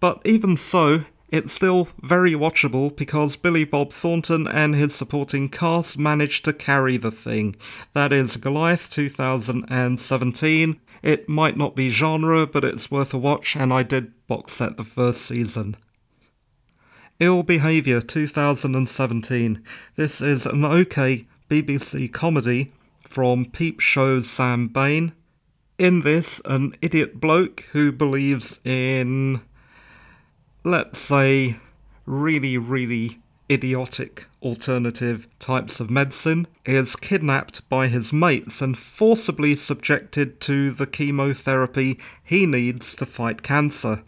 But 0.00 0.22
even 0.24 0.56
so, 0.56 1.04
it's 1.32 1.52
still 1.54 1.88
very 2.02 2.34
watchable 2.34 2.94
because 2.94 3.36
Billy 3.36 3.64
Bob 3.64 3.90
Thornton 3.90 4.46
and 4.46 4.74
his 4.74 4.94
supporting 4.94 5.48
cast 5.48 5.96
managed 5.96 6.44
to 6.44 6.52
carry 6.52 6.98
the 6.98 7.10
thing. 7.10 7.56
That 7.94 8.12
is 8.12 8.36
Goliath 8.36 8.90
2017. 8.90 10.80
It 11.02 11.28
might 11.30 11.56
not 11.56 11.74
be 11.74 11.88
genre, 11.88 12.46
but 12.46 12.64
it's 12.64 12.90
worth 12.90 13.14
a 13.14 13.18
watch, 13.18 13.56
and 13.56 13.72
I 13.72 13.82
did 13.82 14.12
box 14.26 14.52
set 14.52 14.76
the 14.76 14.84
first 14.84 15.22
season. 15.22 15.78
Ill 17.18 17.42
Behaviour 17.42 18.02
2017. 18.02 19.62
This 19.96 20.20
is 20.20 20.44
an 20.44 20.66
okay 20.66 21.26
BBC 21.48 22.12
comedy 22.12 22.74
from 23.08 23.46
Peep 23.46 23.80
Show's 23.80 24.28
Sam 24.28 24.68
Bain. 24.68 25.12
In 25.78 26.02
this, 26.02 26.42
an 26.44 26.74
idiot 26.82 27.20
bloke 27.20 27.62
who 27.72 27.90
believes 27.90 28.58
in 28.64 29.40
let's 30.64 30.98
say, 30.98 31.56
really, 32.06 32.58
really 32.58 33.18
idiotic 33.50 34.26
alternative 34.42 35.28
types 35.38 35.80
of 35.80 35.90
medicine, 35.90 36.46
is 36.64 36.96
kidnapped 36.96 37.68
by 37.68 37.88
his 37.88 38.12
mates 38.12 38.62
and 38.62 38.78
forcibly 38.78 39.54
subjected 39.54 40.40
to 40.40 40.70
the 40.70 40.86
chemotherapy 40.86 41.98
he 42.24 42.46
needs 42.46 42.94
to 42.94 43.04
fight 43.04 43.42
cancer. 43.42 44.02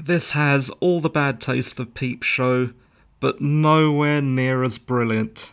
This 0.00 0.32
has 0.32 0.70
all 0.80 1.00
the 1.00 1.10
bad 1.10 1.40
taste 1.40 1.78
of 1.78 1.94
Peep 1.94 2.22
Show, 2.22 2.70
but 3.20 3.40
nowhere 3.40 4.20
near 4.20 4.64
as 4.64 4.78
brilliant. 4.78 5.52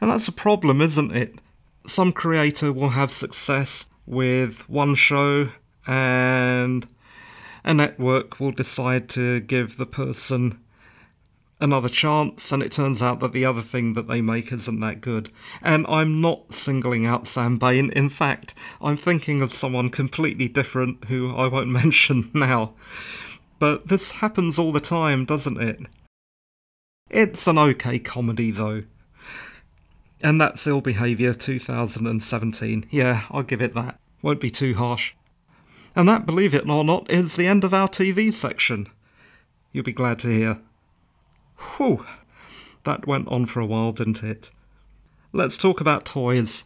And 0.00 0.10
that's 0.10 0.28
a 0.28 0.32
problem, 0.32 0.80
isn't 0.80 1.14
it? 1.14 1.40
Some 1.86 2.12
creator 2.12 2.72
will 2.72 2.90
have 2.90 3.10
success 3.10 3.84
with 4.06 4.68
one 4.68 4.94
show 4.94 5.50
and 5.86 6.86
a 7.64 7.74
network 7.74 8.40
will 8.40 8.52
decide 8.52 9.08
to 9.10 9.40
give 9.40 9.76
the 9.76 9.86
person 9.86 10.58
another 11.60 11.88
chance, 11.88 12.50
and 12.52 12.62
it 12.62 12.72
turns 12.72 13.02
out 13.02 13.20
that 13.20 13.32
the 13.32 13.44
other 13.44 13.62
thing 13.62 13.94
that 13.94 14.08
they 14.08 14.20
make 14.20 14.50
isn't 14.50 14.80
that 14.80 15.00
good. 15.00 15.30
And 15.62 15.86
I'm 15.88 16.20
not 16.20 16.52
singling 16.52 17.06
out 17.06 17.26
Sam 17.26 17.58
Bain. 17.58 17.90
In 17.90 18.08
fact, 18.08 18.54
I'm 18.80 18.96
thinking 18.96 19.42
of 19.42 19.52
someone 19.52 19.90
completely 19.90 20.48
different 20.48 21.04
who 21.04 21.34
I 21.34 21.46
won't 21.48 21.68
mention 21.70 22.30
now. 22.32 22.74
But 23.58 23.88
this 23.88 24.12
happens 24.12 24.58
all 24.58 24.72
the 24.72 24.80
time, 24.80 25.26
doesn't 25.26 25.60
it? 25.60 25.80
It's 27.10 27.46
an 27.46 27.58
okay 27.58 27.98
comedy, 27.98 28.50
though. 28.50 28.84
And 30.22 30.40
that's 30.40 30.66
Ill 30.66 30.80
Behaviour 30.80 31.34
2017. 31.34 32.86
Yeah, 32.90 33.24
I'll 33.30 33.42
give 33.42 33.60
it 33.60 33.74
that. 33.74 33.98
Won't 34.22 34.40
be 34.40 34.50
too 34.50 34.74
harsh. 34.74 35.14
And 36.00 36.08
that, 36.08 36.24
believe 36.24 36.54
it 36.54 36.66
or 36.66 36.82
not, 36.82 37.10
is 37.10 37.36
the 37.36 37.46
end 37.46 37.62
of 37.62 37.74
our 37.74 37.86
TV 37.86 38.32
section. 38.32 38.86
You'll 39.70 39.84
be 39.84 39.92
glad 39.92 40.18
to 40.20 40.28
hear. 40.28 40.58
Whew, 41.76 42.06
that 42.84 43.06
went 43.06 43.28
on 43.28 43.44
for 43.44 43.60
a 43.60 43.66
while, 43.66 43.92
didn't 43.92 44.22
it? 44.22 44.50
Let's 45.30 45.58
talk 45.58 45.78
about 45.78 46.06
toys. 46.06 46.64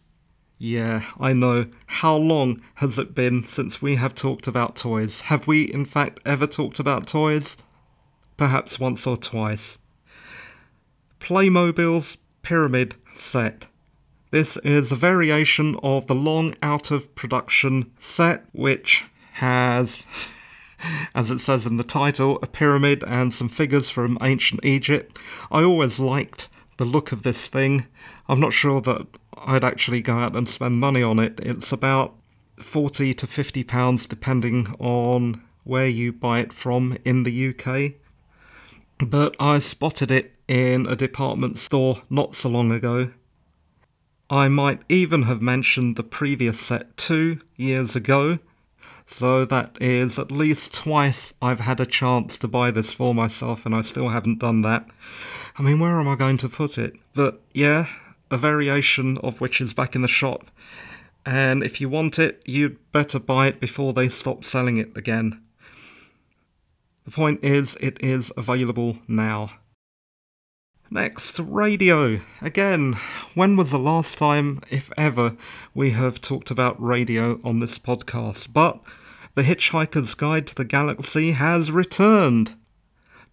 Yeah, 0.56 1.02
I 1.18 1.32
know. 1.32 1.66
How 1.86 2.14
long 2.14 2.62
has 2.76 2.96
it 2.96 3.12
been 3.12 3.42
since 3.42 3.82
we 3.82 3.96
have 3.96 4.14
talked 4.14 4.46
about 4.46 4.76
toys? 4.76 5.22
Have 5.22 5.48
we, 5.48 5.64
in 5.64 5.84
fact, 5.84 6.20
ever 6.24 6.46
talked 6.46 6.78
about 6.78 7.08
toys? 7.08 7.56
Perhaps 8.36 8.78
once 8.78 9.04
or 9.04 9.16
twice. 9.16 9.78
Playmobil's 11.18 12.18
Pyramid 12.42 12.94
Set. 13.16 13.66
This 14.30 14.58
is 14.58 14.92
a 14.92 14.96
variation 14.96 15.74
of 15.82 16.06
the 16.06 16.14
long 16.14 16.54
out 16.62 16.92
of 16.92 17.12
production 17.16 17.90
set, 17.98 18.44
which 18.52 19.06
has, 19.34 20.04
as 21.14 21.30
it 21.30 21.40
says 21.40 21.66
in 21.66 21.76
the 21.76 21.84
title, 21.84 22.38
a 22.42 22.46
pyramid 22.46 23.02
and 23.06 23.32
some 23.32 23.48
figures 23.48 23.90
from 23.90 24.18
ancient 24.22 24.64
Egypt. 24.64 25.18
I 25.50 25.64
always 25.64 25.98
liked 25.98 26.48
the 26.76 26.84
look 26.84 27.12
of 27.12 27.22
this 27.22 27.48
thing. 27.48 27.86
I'm 28.28 28.40
not 28.40 28.52
sure 28.52 28.80
that 28.82 29.06
I'd 29.36 29.64
actually 29.64 30.02
go 30.02 30.18
out 30.18 30.36
and 30.36 30.48
spend 30.48 30.76
money 30.76 31.02
on 31.02 31.18
it. 31.18 31.40
It's 31.40 31.72
about 31.72 32.14
40 32.58 33.14
to 33.14 33.26
50 33.26 33.64
pounds 33.64 34.06
depending 34.06 34.74
on 34.78 35.42
where 35.64 35.88
you 35.88 36.12
buy 36.12 36.40
it 36.40 36.52
from 36.52 36.96
in 37.04 37.24
the 37.24 37.48
UK. 37.48 37.94
But 38.98 39.34
I 39.40 39.58
spotted 39.58 40.12
it 40.12 40.32
in 40.46 40.86
a 40.86 40.94
department 40.94 41.58
store 41.58 42.02
not 42.08 42.34
so 42.34 42.48
long 42.48 42.70
ago. 42.70 43.10
I 44.30 44.48
might 44.48 44.82
even 44.88 45.24
have 45.24 45.42
mentioned 45.42 45.96
the 45.96 46.02
previous 46.04 46.60
set 46.60 46.96
two 46.96 47.40
years 47.56 47.96
ago 47.96 48.38
so 49.06 49.44
that 49.44 49.76
is 49.80 50.18
at 50.18 50.32
least 50.32 50.72
twice 50.74 51.34
I've 51.42 51.60
had 51.60 51.80
a 51.80 51.86
chance 51.86 52.36
to 52.38 52.48
buy 52.48 52.70
this 52.70 52.92
for 52.92 53.14
myself, 53.14 53.66
and 53.66 53.74
I 53.74 53.82
still 53.82 54.08
haven't 54.08 54.38
done 54.38 54.62
that. 54.62 54.86
I 55.58 55.62
mean, 55.62 55.78
where 55.78 55.98
am 56.00 56.08
I 56.08 56.16
going 56.16 56.38
to 56.38 56.48
put 56.48 56.78
it? 56.78 56.94
But 57.14 57.40
yeah, 57.52 57.86
a 58.30 58.36
variation 58.36 59.18
of 59.18 59.40
which 59.40 59.60
is 59.60 59.72
back 59.72 59.94
in 59.94 60.02
the 60.02 60.08
shop. 60.08 60.50
And 61.26 61.62
if 61.62 61.80
you 61.80 61.88
want 61.88 62.18
it, 62.18 62.42
you'd 62.44 62.78
better 62.92 63.18
buy 63.18 63.46
it 63.46 63.60
before 63.60 63.92
they 63.92 64.08
stop 64.08 64.44
selling 64.44 64.78
it 64.78 64.94
again. 64.96 65.40
The 67.04 67.10
point 67.10 67.44
is, 67.44 67.76
it 67.80 68.02
is 68.02 68.32
available 68.36 68.98
now. 69.06 69.50
Next, 70.94 71.40
radio. 71.40 72.20
Again, 72.40 72.92
when 73.34 73.56
was 73.56 73.72
the 73.72 73.80
last 73.80 74.16
time, 74.16 74.60
if 74.70 74.92
ever, 74.96 75.36
we 75.74 75.90
have 75.90 76.20
talked 76.20 76.52
about 76.52 76.80
radio 76.80 77.40
on 77.42 77.58
this 77.58 77.80
podcast? 77.80 78.52
But 78.52 78.80
The 79.34 79.42
Hitchhiker's 79.42 80.14
Guide 80.14 80.46
to 80.46 80.54
the 80.54 80.64
Galaxy 80.64 81.32
has 81.32 81.72
returned. 81.72 82.54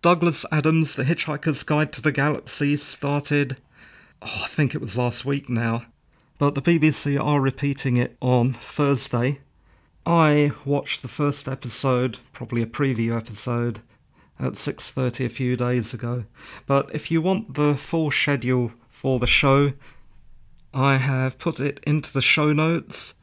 Douglas 0.01 0.43
Adams' 0.51 0.95
The 0.95 1.03
Hitchhiker's 1.03 1.61
Guide 1.61 1.93
to 1.93 2.01
the 2.01 2.11
Galaxy 2.11 2.77
started, 2.77 3.57
oh, 4.23 4.41
I 4.43 4.47
think 4.47 4.73
it 4.73 4.81
was 4.81 4.97
last 4.97 5.23
week 5.23 5.47
now, 5.47 5.85
but 6.39 6.55
the 6.55 6.63
BBC 6.63 7.23
are 7.23 7.39
repeating 7.39 7.95
it 7.95 8.17
on 8.23 8.53
Thursday. 8.53 9.39
I 10.03 10.53
watched 10.65 11.03
the 11.03 11.07
first 11.07 11.47
episode, 11.47 12.17
probably 12.33 12.63
a 12.63 12.65
preview 12.65 13.15
episode, 13.15 13.81
at 14.41 14.57
6:30 14.57 15.25
a 15.25 15.29
few 15.29 15.55
days 15.55 15.93
ago. 15.93 16.25
But 16.65 16.93
if 16.93 17.11
you 17.11 17.21
want 17.21 17.53
the 17.53 17.75
full 17.75 18.11
schedule 18.11 18.73
for 18.89 19.19
the 19.19 19.27
show, 19.27 19.73
I 20.73 20.97
have 20.97 21.37
put 21.37 21.59
it 21.59 21.79
into 21.85 22.11
the 22.11 22.21
show 22.21 22.51
notes 22.51 23.13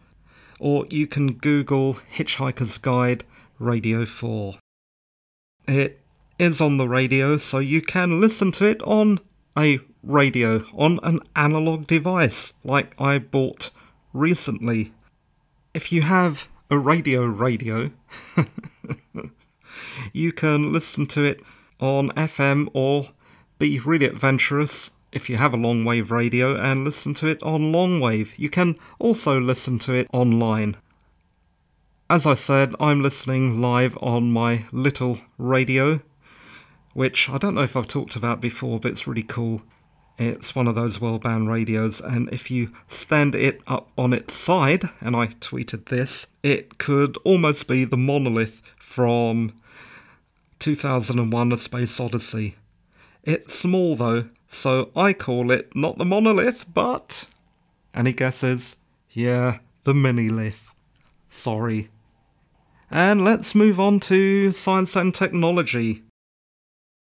or 0.59 0.87
you 0.91 1.07
can 1.07 1.35
Google 1.35 1.99
Hitchhiker's 2.15 2.79
Guide 2.79 3.25
Radio 3.59 4.05
4. 4.05 4.55
It 5.67 6.01
is 6.39 6.61
on 6.61 6.77
the 6.77 6.89
radio, 6.89 7.37
so 7.37 7.59
you 7.59 7.83
can 7.83 8.21
listen 8.21 8.53
to 8.53 8.67
it 8.67 8.83
on 8.83 9.21
a 9.57 9.81
radio, 10.03 10.65
on 10.75 11.01
an 11.03 11.21
analog 11.37 11.87
device, 11.87 12.53
like 12.65 12.95
I 12.99 13.19
bought 13.19 13.71
recently. 14.13 14.93
If 15.75 15.93
you 15.93 16.03
have 16.03 16.49
a 16.71 16.79
radio 16.79 17.25
radio, 17.25 17.91
you 20.13 20.33
can 20.33 20.73
listen 20.73 21.07
to 21.09 21.25
it 21.25 21.41
on 21.81 22.11
FM 22.11 22.69
or 22.73 23.09
be 23.59 23.79
really 23.79 24.07
adventurous 24.07 24.91
if 25.13 25.31
you 25.31 25.37
have 25.37 25.55
a 25.55 25.57
long 25.57 25.85
wave 25.85 26.11
radio 26.11 26.57
and 26.57 26.85
listen 26.85 27.15
to 27.15 27.27
it 27.27 27.43
on 27.43 27.73
long 27.73 28.01
wave. 28.01 28.35
You 28.39 28.51
can 28.51 28.77
also 28.99 29.41
listen 29.41 29.79
to 29.81 29.95
it 29.95 30.09
online. 30.13 30.77
As 32.11 32.27
I 32.27 32.35
said, 32.35 32.75
I'm 32.81 33.03
listening 33.03 33.61
live 33.61 33.97
on 34.01 34.33
my 34.33 34.65
little 34.73 35.19
radio, 35.37 36.01
which 36.95 37.29
I 37.29 37.37
don't 37.37 37.55
know 37.55 37.63
if 37.63 37.77
I've 37.77 37.89
talked 37.89 38.17
about 38.17 38.41
before, 38.41 38.81
but 38.81 38.93
it's 38.93 39.07
really 39.07 39.23
cool. 39.23 39.63
It's 40.19 40.55
one 40.55 40.67
of 40.67 40.75
those 40.75 41.01
well 41.01 41.19
band 41.19 41.49
radios, 41.51 42.01
and 42.01 42.29
if 42.33 42.51
you 42.51 42.73
stand 42.89 43.35
it 43.35 43.61
up 43.67 43.91
on 43.97 44.13
its 44.13 44.35
side, 44.35 44.89
and 45.01 45.15
I 45.15 45.27
tweeted 45.27 45.87
this, 45.87 46.27
it 46.43 46.79
could 46.79 47.17
almost 47.19 47.69
be 47.69 47.85
the 47.85 47.97
monolith 47.97 48.63
from 48.79 49.53
2001 50.59 51.53
A 51.53 51.57
Space 51.57 52.01
Odyssey. 52.01 52.57
It's 53.23 53.55
small 53.55 53.97
though, 53.97 54.29
so 54.49 54.91
I 54.97 55.13
call 55.13 55.51
it 55.51 55.75
not 55.75 55.99
the 55.99 56.05
monolith, 56.05 56.67
but. 56.73 57.27
Any 57.95 58.13
guesses? 58.13 58.77
Yeah, 59.11 59.59
the 59.85 59.93
minilith. 59.93 60.71
Sorry. 61.29 61.91
And 62.91 63.25
let's 63.25 63.55
move 63.55 63.79
on 63.79 64.01
to 64.01 64.53
science 64.53 64.97
and 64.97 65.15
technology. 65.15 66.05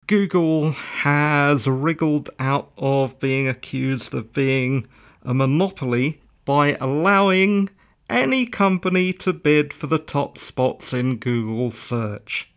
Google 0.07 0.71
has 0.71 1.67
wriggled 1.67 2.29
out 2.37 2.71
of 2.77 3.19
being 3.19 3.47
accused 3.47 4.13
of 4.13 4.33
being 4.33 4.87
a 5.23 5.33
monopoly 5.33 6.21
by 6.45 6.75
allowing 6.81 7.69
any 8.09 8.45
company 8.45 9.13
to 9.13 9.31
bid 9.31 9.73
for 9.73 9.87
the 9.87 9.97
top 9.97 10.37
spots 10.37 10.93
in 10.93 11.17
Google 11.17 11.71
search. 11.71 12.50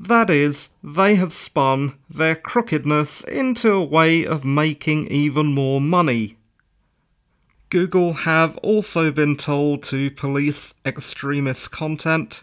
That 0.00 0.30
is, 0.30 0.70
they 0.82 1.16
have 1.16 1.30
spun 1.30 1.94
their 2.08 2.34
crookedness 2.34 3.20
into 3.20 3.72
a 3.72 3.84
way 3.84 4.24
of 4.24 4.46
making 4.46 5.08
even 5.08 5.52
more 5.52 5.78
money. 5.78 6.38
Google 7.68 8.14
have 8.14 8.56
also 8.58 9.12
been 9.12 9.36
told 9.36 9.82
to 9.84 10.10
police 10.10 10.72
extremist 10.86 11.70
content 11.70 12.42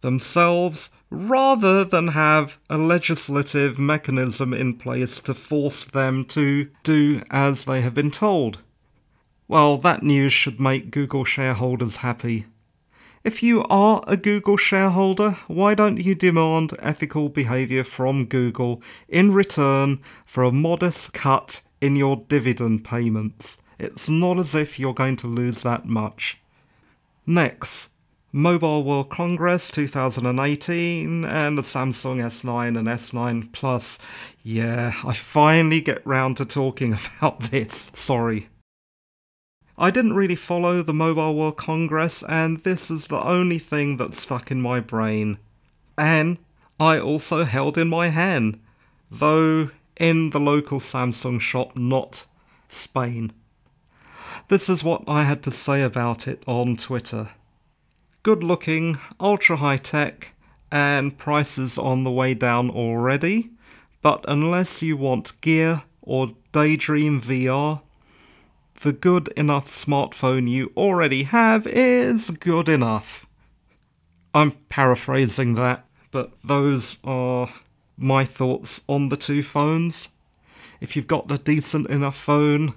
themselves 0.00 0.88
rather 1.10 1.84
than 1.84 2.08
have 2.08 2.56
a 2.70 2.78
legislative 2.78 3.78
mechanism 3.78 4.54
in 4.54 4.74
place 4.74 5.20
to 5.20 5.34
force 5.34 5.84
them 5.84 6.24
to 6.24 6.70
do 6.84 7.22
as 7.30 7.66
they 7.66 7.82
have 7.82 7.94
been 7.94 8.10
told. 8.10 8.60
Well, 9.46 9.76
that 9.78 10.02
news 10.02 10.32
should 10.32 10.58
make 10.58 10.90
Google 10.90 11.26
shareholders 11.26 11.96
happy. 11.96 12.46
If 13.24 13.42
you 13.42 13.64
are 13.70 14.04
a 14.06 14.18
Google 14.18 14.58
shareholder, 14.58 15.38
why 15.46 15.74
don't 15.74 15.96
you 15.96 16.14
demand 16.14 16.74
ethical 16.78 17.30
behaviour 17.30 17.82
from 17.82 18.26
Google 18.26 18.82
in 19.08 19.32
return 19.32 20.00
for 20.26 20.44
a 20.44 20.52
modest 20.52 21.14
cut 21.14 21.62
in 21.80 21.96
your 21.96 22.18
dividend 22.28 22.84
payments? 22.84 23.56
It's 23.78 24.10
not 24.10 24.38
as 24.38 24.54
if 24.54 24.78
you're 24.78 24.92
going 24.92 25.16
to 25.16 25.26
lose 25.26 25.62
that 25.62 25.86
much. 25.86 26.36
Next, 27.26 27.88
Mobile 28.30 28.84
World 28.84 29.08
Congress 29.08 29.70
2018 29.70 31.24
and 31.24 31.56
the 31.56 31.62
Samsung 31.62 32.18
S9 32.18 32.78
and 32.78 32.86
S9 32.86 33.52
Plus. 33.52 33.98
Yeah, 34.42 34.92
I 35.02 35.14
finally 35.14 35.80
get 35.80 36.06
round 36.06 36.36
to 36.36 36.44
talking 36.44 36.92
about 37.18 37.40
this. 37.40 37.90
Sorry. 37.94 38.48
I 39.76 39.90
didn't 39.90 40.12
really 40.12 40.36
follow 40.36 40.82
the 40.82 40.94
Mobile 40.94 41.34
World 41.34 41.56
Congress, 41.56 42.22
and 42.28 42.58
this 42.58 42.92
is 42.92 43.08
the 43.08 43.20
only 43.20 43.58
thing 43.58 43.96
that 43.96 44.14
stuck 44.14 44.52
in 44.52 44.60
my 44.60 44.78
brain. 44.78 45.38
And 45.98 46.38
I 46.78 47.00
also 47.00 47.42
held 47.42 47.76
in 47.76 47.88
my 47.88 48.08
hand, 48.08 48.60
though 49.10 49.70
in 49.96 50.30
the 50.30 50.38
local 50.38 50.78
Samsung 50.78 51.40
shop, 51.40 51.76
not 51.76 52.26
Spain. 52.68 53.32
This 54.46 54.68
is 54.68 54.84
what 54.84 55.02
I 55.08 55.24
had 55.24 55.42
to 55.42 55.50
say 55.50 55.82
about 55.82 56.28
it 56.28 56.44
on 56.46 56.76
Twitter. 56.76 57.30
Good 58.22 58.44
looking, 58.44 58.98
ultra 59.18 59.56
high 59.56 59.76
tech, 59.76 60.34
and 60.70 61.18
prices 61.18 61.78
on 61.78 62.04
the 62.04 62.12
way 62.12 62.34
down 62.34 62.70
already, 62.70 63.50
but 64.02 64.24
unless 64.28 64.82
you 64.82 64.96
want 64.96 65.40
gear 65.40 65.82
or 66.00 66.34
daydream 66.52 67.20
VR, 67.20 67.80
the 68.84 68.92
good 68.92 69.28
enough 69.28 69.66
smartphone 69.66 70.46
you 70.46 70.70
already 70.76 71.22
have 71.22 71.66
is 71.66 72.28
good 72.28 72.68
enough. 72.68 73.24
I'm 74.34 74.50
paraphrasing 74.68 75.54
that, 75.54 75.86
but 76.10 76.38
those 76.42 76.98
are 77.02 77.48
my 77.96 78.26
thoughts 78.26 78.82
on 78.86 79.08
the 79.08 79.16
two 79.16 79.42
phones. 79.42 80.08
If 80.82 80.96
you've 80.96 81.06
got 81.06 81.30
a 81.30 81.38
decent 81.38 81.88
enough 81.88 82.14
phone, 82.14 82.74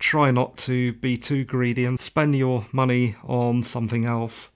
try 0.00 0.32
not 0.32 0.56
to 0.66 0.94
be 0.94 1.16
too 1.16 1.44
greedy 1.44 1.84
and 1.84 2.00
spend 2.00 2.34
your 2.34 2.66
money 2.72 3.14
on 3.22 3.62
something 3.62 4.04
else. 4.04 4.50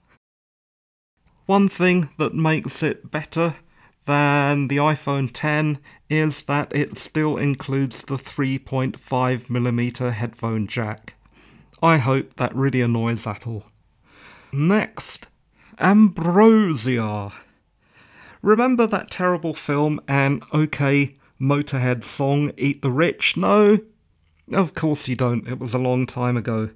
One 1.45 1.69
thing 1.69 2.09
that 2.17 2.35
makes 2.35 2.83
it 2.83 3.09
better 3.09 3.55
than 4.05 4.67
the 4.67 4.77
iPhone 4.77 5.29
10 5.31 5.79
is 6.09 6.43
that 6.43 6.75
it 6.75 6.97
still 6.97 7.37
includes 7.37 8.01
the 8.03 8.15
3.5mm 8.15 10.11
headphone 10.11 10.67
jack. 10.67 11.13
I 11.81 11.97
hope 11.97 12.35
that 12.35 12.55
really 12.55 12.81
annoys 12.81 13.27
Apple. 13.27 13.65
Next, 14.51 15.27
Ambrosia. 15.79 17.31
Remember 18.41 18.87
that 18.87 19.11
terrible 19.11 19.53
film 19.53 19.99
and 20.07 20.43
OK 20.51 21.15
Motorhead 21.39 22.03
song 22.03 22.51
Eat 22.57 22.81
the 22.81 22.91
Rich? 22.91 23.37
No? 23.37 23.79
Of 24.51 24.73
course 24.73 25.07
you 25.07 25.15
don't, 25.15 25.47
it 25.47 25.59
was 25.59 25.73
a 25.73 25.79
long 25.79 26.05
time 26.05 26.35
ago. 26.35 26.69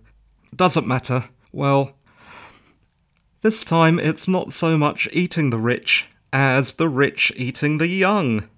Doesn't 0.55 0.87
matter. 0.87 1.29
Well, 1.51 1.95
this 3.41 3.63
time 3.63 3.99
it's 3.99 4.27
not 4.27 4.53
so 4.53 4.77
much 4.77 5.09
eating 5.11 5.49
the 5.49 5.59
rich 5.59 6.07
as 6.33 6.73
the 6.73 6.89
rich 6.89 7.31
eating 7.35 7.77
the 7.77 7.87
young. 7.87 8.49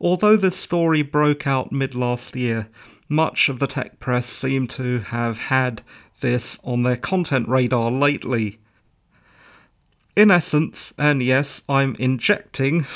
Although 0.00 0.36
this 0.36 0.56
story 0.56 1.02
broke 1.02 1.46
out 1.46 1.70
mid 1.70 1.94
last 1.94 2.34
year, 2.34 2.68
much 3.08 3.50
of 3.50 3.58
the 3.58 3.66
tech 3.66 4.00
press 4.00 4.26
seemed 4.26 4.70
to 4.70 5.00
have 5.00 5.36
had 5.36 5.82
this 6.20 6.58
on 6.64 6.82
their 6.82 6.96
content 6.96 7.46
radar 7.46 7.90
lately. 7.90 8.58
In 10.16 10.30
essence, 10.30 10.94
and 10.98 11.22
yes, 11.22 11.62
I'm 11.68 11.94
injecting 11.96 12.86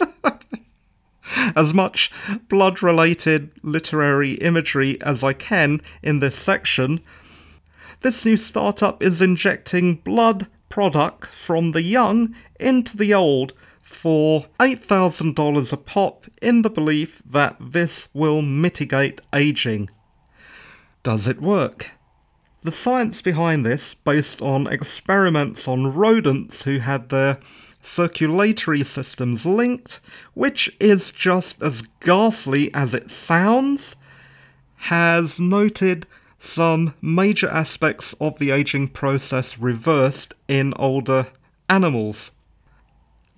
as 1.54 1.74
much 1.74 2.10
blood 2.48 2.82
related 2.82 3.52
literary 3.62 4.32
imagery 4.34 5.00
as 5.02 5.22
I 5.22 5.34
can 5.34 5.82
in 6.02 6.20
this 6.20 6.36
section, 6.36 7.00
this 8.00 8.24
new 8.24 8.36
startup 8.36 9.02
is 9.02 9.20
injecting 9.20 9.96
blood 9.96 10.46
product 10.72 11.26
from 11.26 11.72
the 11.72 11.82
young 11.82 12.34
into 12.58 12.96
the 12.96 13.12
old 13.12 13.52
for 13.82 14.46
$8,000 14.58 15.70
a 15.70 15.76
pop 15.76 16.24
in 16.40 16.62
the 16.62 16.70
belief 16.70 17.20
that 17.26 17.54
this 17.60 18.08
will 18.14 18.40
mitigate 18.40 19.20
aging. 19.34 19.90
Does 21.02 21.28
it 21.28 21.42
work? 21.42 21.90
The 22.62 22.72
science 22.72 23.20
behind 23.20 23.66
this, 23.66 23.92
based 23.92 24.40
on 24.40 24.66
experiments 24.66 25.68
on 25.68 25.92
rodents 25.92 26.62
who 26.62 26.78
had 26.78 27.10
their 27.10 27.38
circulatory 27.82 28.82
systems 28.82 29.44
linked, 29.44 30.00
which 30.32 30.74
is 30.80 31.10
just 31.10 31.62
as 31.62 31.82
ghastly 32.00 32.72
as 32.72 32.94
it 32.94 33.10
sounds, 33.10 33.94
has 34.76 35.38
noted 35.38 36.06
some 36.42 36.92
major 37.00 37.48
aspects 37.48 38.14
of 38.20 38.36
the 38.40 38.50
aging 38.50 38.88
process 38.88 39.58
reversed 39.58 40.34
in 40.48 40.74
older 40.74 41.28
animals. 41.68 42.32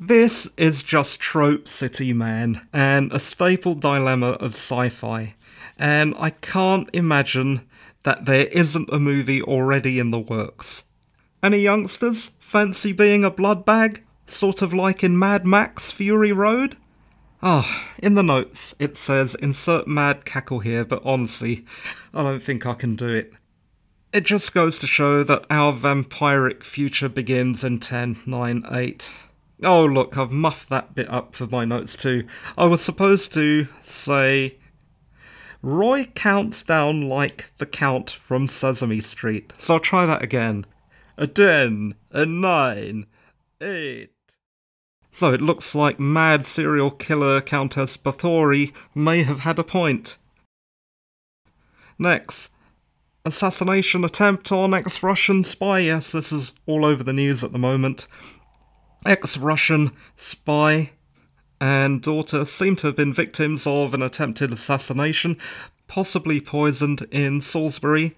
This 0.00 0.48
is 0.56 0.82
just 0.82 1.20
trope 1.20 1.68
city 1.68 2.14
man 2.14 2.66
and 2.72 3.12
a 3.12 3.18
staple 3.18 3.74
dilemma 3.74 4.30
of 4.40 4.54
sci 4.54 4.88
fi, 4.88 5.34
and 5.78 6.14
I 6.18 6.30
can't 6.30 6.88
imagine 6.94 7.68
that 8.04 8.24
there 8.24 8.46
isn't 8.46 8.88
a 8.90 8.98
movie 8.98 9.42
already 9.42 9.98
in 9.98 10.10
the 10.10 10.18
works. 10.18 10.82
Any 11.42 11.58
youngsters 11.58 12.30
fancy 12.38 12.92
being 12.92 13.22
a 13.22 13.30
blood 13.30 13.66
bag, 13.66 14.02
sort 14.26 14.62
of 14.62 14.72
like 14.72 15.04
in 15.04 15.18
Mad 15.18 15.44
Max 15.44 15.90
Fury 15.90 16.32
Road? 16.32 16.76
Ah, 17.46 17.90
in 17.98 18.14
the 18.14 18.22
notes 18.22 18.74
it 18.78 18.96
says 18.96 19.34
insert 19.34 19.86
mad 19.86 20.24
cackle 20.24 20.60
here, 20.60 20.82
but 20.82 21.02
honestly, 21.04 21.66
I 22.14 22.22
don't 22.22 22.42
think 22.42 22.64
I 22.64 22.72
can 22.72 22.96
do 22.96 23.10
it. 23.10 23.34
It 24.14 24.22
just 24.24 24.54
goes 24.54 24.78
to 24.78 24.86
show 24.86 25.22
that 25.24 25.44
our 25.50 25.74
vampiric 25.74 26.62
future 26.62 27.10
begins 27.10 27.62
in 27.62 27.80
10, 27.80 28.22
9, 28.24 28.64
8. 28.70 29.12
Oh, 29.62 29.84
look, 29.84 30.16
I've 30.16 30.32
muffed 30.32 30.70
that 30.70 30.94
bit 30.94 31.10
up 31.10 31.34
for 31.34 31.46
my 31.46 31.66
notes 31.66 31.96
too. 31.96 32.26
I 32.56 32.64
was 32.64 32.80
supposed 32.80 33.34
to 33.34 33.68
say. 33.82 34.56
Roy 35.60 36.06
counts 36.14 36.62
down 36.62 37.10
like 37.10 37.52
the 37.58 37.66
Count 37.66 38.08
from 38.08 38.48
Sesame 38.48 39.00
Street. 39.00 39.52
So 39.58 39.74
I'll 39.74 39.80
try 39.80 40.06
that 40.06 40.22
again. 40.22 40.64
A 41.18 41.26
ten, 41.26 41.94
a 42.10 42.24
nine, 42.24 43.04
eight. 43.60 44.13
So 45.14 45.32
it 45.32 45.40
looks 45.40 45.76
like 45.76 46.00
mad 46.00 46.44
serial 46.44 46.90
killer 46.90 47.40
Countess 47.40 47.96
Bathory 47.96 48.72
may 48.96 49.22
have 49.22 49.38
had 49.40 49.60
a 49.60 49.62
point. 49.62 50.16
Next, 51.96 52.50
assassination 53.24 54.02
attempt 54.02 54.50
on 54.50 54.74
ex 54.74 55.04
Russian 55.04 55.44
spy. 55.44 55.78
Yes, 55.78 56.10
this 56.10 56.32
is 56.32 56.50
all 56.66 56.84
over 56.84 57.04
the 57.04 57.12
news 57.12 57.44
at 57.44 57.52
the 57.52 57.60
moment. 57.60 58.08
Ex 59.06 59.36
Russian 59.36 59.92
spy 60.16 60.90
and 61.60 62.02
daughter 62.02 62.44
seem 62.44 62.74
to 62.74 62.88
have 62.88 62.96
been 62.96 63.12
victims 63.12 63.68
of 63.68 63.94
an 63.94 64.02
attempted 64.02 64.52
assassination, 64.52 65.38
possibly 65.86 66.40
poisoned 66.40 67.02
in 67.12 67.40
Salisbury, 67.40 68.16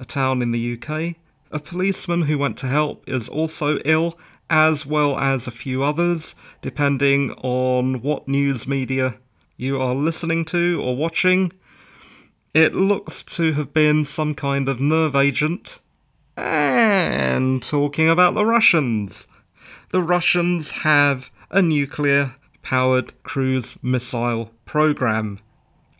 a 0.00 0.04
town 0.04 0.42
in 0.42 0.50
the 0.50 0.72
UK. 0.72 1.14
A 1.52 1.60
policeman 1.60 2.22
who 2.22 2.38
went 2.38 2.56
to 2.58 2.66
help 2.66 3.08
is 3.08 3.28
also 3.28 3.78
ill 3.84 4.18
as 4.50 4.86
well 4.86 5.18
as 5.18 5.46
a 5.46 5.52
few 5.52 5.82
others, 5.82 6.34
depending 6.62 7.32
on 7.42 8.02
what 8.02 8.28
news 8.28 8.66
media 8.66 9.16
you 9.56 9.80
are 9.80 9.94
listening 9.94 10.44
to 10.46 10.80
or 10.82 10.96
watching. 10.96 11.52
It 12.54 12.74
looks 12.74 13.22
to 13.24 13.52
have 13.52 13.74
been 13.74 14.04
some 14.04 14.34
kind 14.34 14.68
of 14.68 14.80
nerve 14.80 15.14
agent. 15.14 15.80
And 16.36 17.62
talking 17.62 18.08
about 18.08 18.34
the 18.34 18.46
Russians, 18.46 19.26
the 19.90 20.02
Russians 20.02 20.70
have 20.70 21.30
a 21.50 21.60
nuclear 21.60 22.36
powered 22.62 23.20
cruise 23.22 23.76
missile 23.82 24.52
program. 24.64 25.40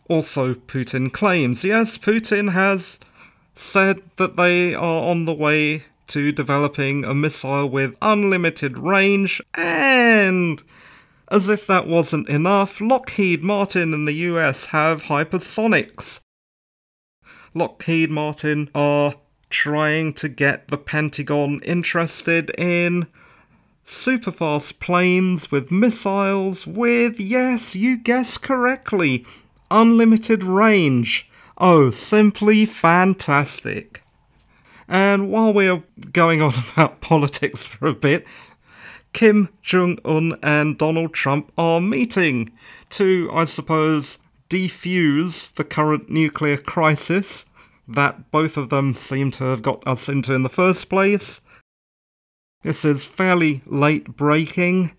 Also, 0.07 0.53
Putin 0.53 1.11
claims 1.11 1.63
yes, 1.63 1.97
Putin 1.97 2.53
has 2.53 2.99
said 3.53 4.01
that 4.15 4.37
they 4.37 4.73
are 4.73 5.03
on 5.09 5.25
the 5.25 5.33
way 5.33 5.83
to 6.09 6.31
developing 6.31 7.05
a 7.05 7.13
missile 7.13 7.69
with 7.69 7.97
unlimited 8.01 8.77
range, 8.77 9.41
and 9.55 10.61
as 11.29 11.47
if 11.49 11.65
that 11.67 11.87
wasn't 11.87 12.27
enough, 12.27 12.81
Lockheed 12.81 13.43
Martin 13.43 13.93
in 13.93 14.05
the 14.05 14.13
US 14.13 14.67
have 14.67 15.03
hypersonics. 15.03 16.19
Lockheed 17.53 18.09
Martin 18.09 18.69
are 18.75 19.15
trying 19.49 20.13
to 20.13 20.29
get 20.29 20.67
the 20.67 20.77
Pentagon 20.77 21.59
interested 21.63 22.51
in 22.57 23.07
superfast 23.85 24.79
planes 24.79 25.51
with 25.51 25.71
missiles 25.71 26.67
with, 26.67 27.19
yes, 27.19 27.73
you 27.75 27.97
guessed 27.97 28.41
correctly, 28.41 29.25
unlimited 29.71 30.43
range. 30.43 31.27
Oh, 31.57 31.89
simply 31.89 32.65
fantastic. 32.65 34.03
And 34.89 35.29
while 35.29 35.53
we're 35.53 35.83
going 36.11 36.41
on 36.41 36.53
about 36.73 36.99
politics 36.99 37.63
for 37.63 37.87
a 37.87 37.93
bit, 37.93 38.25
Kim 39.13 39.49
Jong 39.61 39.99
un 40.03 40.37
and 40.41 40.77
Donald 40.77 41.13
Trump 41.13 41.51
are 41.57 41.79
meeting 41.79 42.51
to, 42.89 43.29
I 43.31 43.45
suppose, 43.45 44.17
defuse 44.49 45.53
the 45.53 45.63
current 45.63 46.09
nuclear 46.09 46.57
crisis 46.57 47.45
that 47.87 48.31
both 48.31 48.57
of 48.57 48.69
them 48.69 48.93
seem 48.93 49.31
to 49.31 49.45
have 49.45 49.61
got 49.61 49.85
us 49.87 50.09
into 50.09 50.33
in 50.33 50.43
the 50.43 50.49
first 50.49 50.89
place. 50.89 51.39
This 52.61 52.83
is 52.83 53.03
fairly 53.03 53.61
late 53.65 54.15
breaking, 54.15 54.91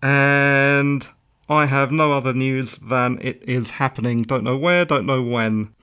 and 0.00 1.06
I 1.48 1.66
have 1.66 1.90
no 1.90 2.12
other 2.12 2.32
news 2.32 2.76
than 2.78 3.18
it 3.20 3.42
is 3.46 3.72
happening. 3.72 4.22
Don't 4.22 4.44
know 4.44 4.56
where, 4.56 4.84
don't 4.84 5.06
know 5.06 5.22
when. 5.22 5.74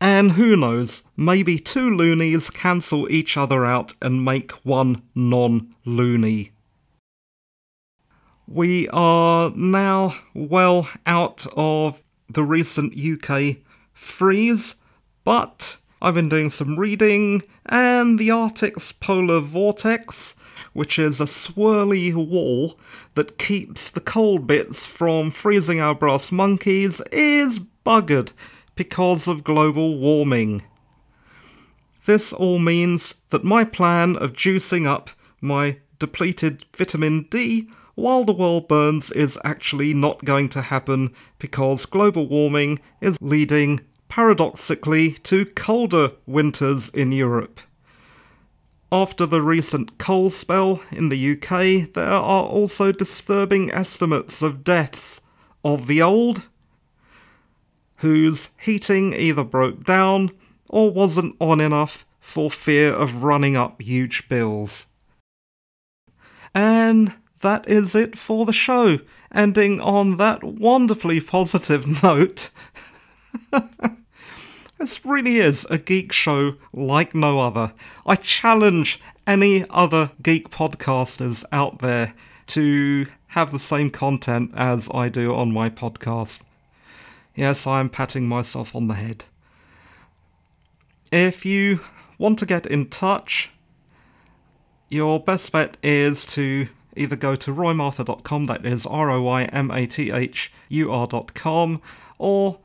And 0.00 0.32
who 0.32 0.56
knows, 0.56 1.02
maybe 1.16 1.58
two 1.58 1.88
loonies 1.88 2.50
cancel 2.50 3.10
each 3.10 3.36
other 3.36 3.64
out 3.64 3.94
and 4.02 4.24
make 4.24 4.52
one 4.64 5.02
non 5.14 5.74
loony. 5.84 6.52
We 8.46 8.88
are 8.90 9.50
now 9.56 10.16
well 10.34 10.88
out 11.06 11.46
of 11.56 12.02
the 12.28 12.44
recent 12.44 12.94
UK 12.98 13.56
freeze, 13.94 14.74
but 15.24 15.78
I've 16.02 16.14
been 16.14 16.28
doing 16.28 16.50
some 16.50 16.78
reading, 16.78 17.42
and 17.64 18.18
the 18.18 18.30
Arctic's 18.30 18.92
polar 18.92 19.40
vortex, 19.40 20.34
which 20.74 20.98
is 20.98 21.20
a 21.20 21.24
swirly 21.24 22.12
wall 22.12 22.78
that 23.14 23.38
keeps 23.38 23.88
the 23.88 24.00
cold 24.00 24.46
bits 24.46 24.84
from 24.84 25.30
freezing 25.30 25.80
our 25.80 25.94
brass 25.94 26.30
monkeys, 26.30 27.00
is 27.10 27.60
buggered 27.86 28.32
because 28.74 29.26
of 29.26 29.44
global 29.44 29.98
warming. 29.98 30.62
This 32.06 32.32
all 32.32 32.58
means 32.58 33.14
that 33.30 33.44
my 33.44 33.64
plan 33.64 34.16
of 34.16 34.32
juicing 34.32 34.86
up 34.86 35.10
my 35.40 35.78
depleted 35.98 36.66
vitamin 36.76 37.26
D 37.30 37.68
while 37.94 38.24
the 38.24 38.32
world 38.32 38.68
burns 38.68 39.10
is 39.10 39.38
actually 39.44 39.94
not 39.94 40.24
going 40.24 40.48
to 40.50 40.62
happen 40.62 41.14
because 41.38 41.86
global 41.86 42.26
warming 42.26 42.80
is 43.00 43.16
leading, 43.20 43.80
paradoxically, 44.08 45.12
to 45.12 45.46
colder 45.46 46.10
winters 46.26 46.88
in 46.90 47.12
Europe. 47.12 47.60
After 48.90 49.26
the 49.26 49.42
recent 49.42 49.98
cold 49.98 50.32
spell 50.32 50.82
in 50.90 51.08
the 51.08 51.32
UK, 51.32 51.92
there 51.94 52.08
are 52.12 52.44
also 52.44 52.92
disturbing 52.92 53.70
estimates 53.70 54.42
of 54.42 54.64
deaths 54.64 55.20
of 55.64 55.86
the 55.86 56.02
old, 56.02 56.46
whose 58.04 58.50
heating 58.60 59.14
either 59.14 59.42
broke 59.42 59.82
down 59.82 60.30
or 60.68 60.90
wasn't 60.90 61.34
on 61.40 61.58
enough 61.58 62.04
for 62.20 62.50
fear 62.50 62.92
of 62.92 63.22
running 63.22 63.56
up 63.56 63.80
huge 63.80 64.28
bills. 64.28 64.84
And 66.54 67.14
that 67.40 67.66
is 67.66 67.94
it 67.94 68.18
for 68.18 68.44
the 68.44 68.52
show. 68.52 68.98
Ending 69.32 69.80
on 69.80 70.18
that 70.18 70.44
wonderfully 70.44 71.18
positive 71.18 71.86
note. 72.02 72.50
this 74.78 75.02
really 75.06 75.38
is 75.38 75.66
a 75.70 75.78
geek 75.78 76.12
show 76.12 76.56
like 76.74 77.14
no 77.14 77.40
other. 77.40 77.72
I 78.04 78.16
challenge 78.16 79.00
any 79.26 79.64
other 79.70 80.10
geek 80.22 80.50
podcasters 80.50 81.42
out 81.50 81.78
there 81.78 82.12
to 82.48 83.06
have 83.28 83.50
the 83.50 83.58
same 83.58 83.90
content 83.90 84.50
as 84.54 84.90
I 84.92 85.08
do 85.08 85.34
on 85.34 85.52
my 85.52 85.70
podcast. 85.70 86.40
Yes, 87.34 87.66
I 87.66 87.80
am 87.80 87.88
patting 87.90 88.28
myself 88.28 88.74
on 88.74 88.86
the 88.88 88.94
head. 88.94 89.24
If 91.10 91.44
you 91.44 91.80
want 92.18 92.38
to 92.40 92.46
get 92.46 92.66
in 92.66 92.88
touch, 92.88 93.50
your 94.88 95.18
best 95.20 95.50
bet 95.52 95.76
is 95.82 96.24
to 96.26 96.68
either 96.96 97.16
go 97.16 97.34
to 97.34 97.52
roymathur.com, 97.52 98.44
that 98.44 98.64
is 98.64 98.86
R 98.86 99.10
O 99.10 99.22
Y 99.22 99.44
M 99.44 99.70
A 99.70 99.86
T 99.86 100.10
H 100.12 100.52
U 100.68 100.92
R.com, 100.92 101.82
or 102.18 102.58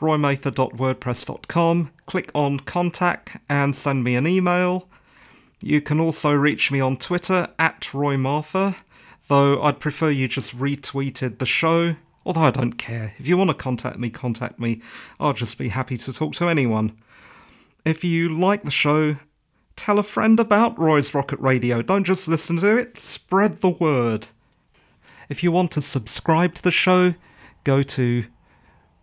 roymathur.wordpress.com. 0.00 1.90
Click 2.06 2.30
on 2.34 2.60
contact 2.60 3.36
and 3.48 3.74
send 3.76 4.04
me 4.04 4.16
an 4.16 4.26
email. 4.26 4.88
You 5.60 5.80
can 5.80 6.00
also 6.00 6.32
reach 6.32 6.70
me 6.70 6.80
on 6.80 6.96
Twitter 6.96 7.48
at 7.58 7.88
roymathur, 7.92 8.76
though 9.28 9.60
I'd 9.62 9.80
prefer 9.80 10.10
you 10.10 10.28
just 10.28 10.56
retweeted 10.56 11.38
the 11.38 11.46
show. 11.46 11.96
Although 12.28 12.42
I 12.42 12.50
don't 12.50 12.74
care. 12.74 13.14
If 13.18 13.26
you 13.26 13.38
want 13.38 13.48
to 13.48 13.54
contact 13.54 13.98
me, 13.98 14.10
contact 14.10 14.60
me. 14.60 14.82
I'll 15.18 15.32
just 15.32 15.56
be 15.56 15.70
happy 15.70 15.96
to 15.96 16.12
talk 16.12 16.34
to 16.34 16.50
anyone. 16.50 16.92
If 17.86 18.04
you 18.04 18.38
like 18.38 18.64
the 18.64 18.70
show, 18.70 19.16
tell 19.76 19.98
a 19.98 20.02
friend 20.02 20.38
about 20.38 20.78
Roy's 20.78 21.14
Rocket 21.14 21.40
Radio. 21.40 21.80
Don't 21.80 22.04
just 22.04 22.28
listen 22.28 22.58
to 22.58 22.76
it, 22.76 22.98
spread 22.98 23.62
the 23.62 23.70
word. 23.70 24.26
If 25.30 25.42
you 25.42 25.50
want 25.50 25.70
to 25.70 25.80
subscribe 25.80 26.54
to 26.56 26.62
the 26.62 26.70
show, 26.70 27.14
go 27.64 27.82
to 27.82 28.26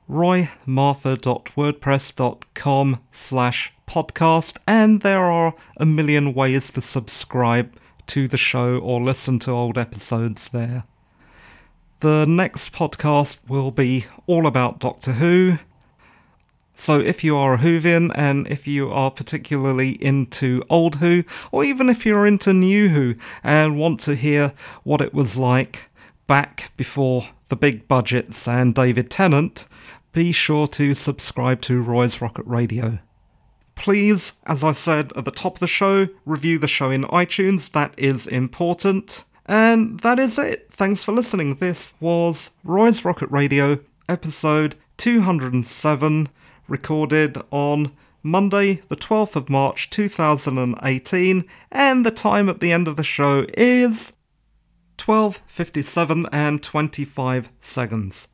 roymathur.wordpress.com 0.07 2.99
slash 3.09 3.73
podcast 3.87 4.57
and 4.67 5.01
there 5.01 5.23
are 5.23 5.55
a 5.77 5.85
million 5.87 6.35
ways 6.35 6.69
to 6.73 6.79
subscribe 6.79 7.75
to 8.05 8.27
the 8.27 8.37
show 8.37 8.77
or 8.77 9.01
listen 9.01 9.39
to 9.39 9.49
old 9.49 9.79
episodes 9.79 10.49
there. 10.49 10.83
The 12.01 12.25
next 12.25 12.73
podcast 12.73 13.39
will 13.47 13.71
be 13.71 14.05
all 14.27 14.47
about 14.47 14.79
Doctor 14.79 15.13
Who, 15.13 15.57
so 16.77 16.99
if 16.99 17.23
you 17.23 17.37
are 17.37 17.53
a 17.53 17.57
Whovian 17.57 18.11
and 18.13 18.47
if 18.47 18.67
you 18.67 18.91
are 18.91 19.09
particularly 19.09 19.91
into 20.03 20.61
old 20.69 20.97
Who, 20.97 21.23
or 21.51 21.63
even 21.63 21.89
if 21.89 22.05
you're 22.05 22.27
into 22.27 22.53
new 22.53 22.89
Who 22.89 23.15
and 23.43 23.79
want 23.79 24.01
to 24.01 24.15
hear 24.15 24.51
what 24.83 24.99
it 24.99 25.13
was 25.13 25.37
like 25.37 25.89
back 26.27 26.73
before 26.75 27.29
the 27.47 27.55
big 27.55 27.87
budgets 27.87 28.45
and 28.45 28.75
David 28.75 29.09
Tennant, 29.09 29.67
be 30.11 30.33
sure 30.33 30.67
to 30.67 30.93
subscribe 30.93 31.61
to 31.61 31.81
Roy's 31.81 32.19
Rocket 32.19 32.45
Radio. 32.45 32.99
Please, 33.75 34.33
as 34.45 34.63
I 34.63 34.73
said 34.73 35.13
at 35.15 35.23
the 35.23 35.31
top 35.31 35.55
of 35.55 35.59
the 35.61 35.67
show, 35.67 36.09
review 36.25 36.59
the 36.59 36.67
show 36.67 36.91
in 36.91 37.05
iTunes, 37.05 37.71
that 37.71 37.93
is 37.97 38.27
important. 38.27 39.23
And 39.45 39.99
that 39.99 40.19
is 40.19 40.37
it. 40.37 40.67
Thanks 40.71 41.03
for 41.03 41.11
listening. 41.11 41.55
This 41.55 41.93
was 41.99 42.49
Roy's 42.63 43.05
Rocket 43.05 43.29
Radio, 43.29 43.79
episode 44.09 44.75
207 44.97 46.29
recorded 46.67 47.37
on 47.51 47.91
Monday, 48.23 48.81
the 48.87 48.95
12th 48.95 49.35
of 49.35 49.49
March 49.49 49.89
2018, 49.91 51.45
and 51.71 52.05
the 52.05 52.11
time 52.11 52.49
at 52.49 52.59
the 52.59 52.71
end 52.71 52.87
of 52.87 52.95
the 52.95 53.03
show 53.03 53.45
is 53.55 54.13
12:57 54.97 56.27
and 56.31 56.63
25 56.63 57.49
seconds. 57.59 58.27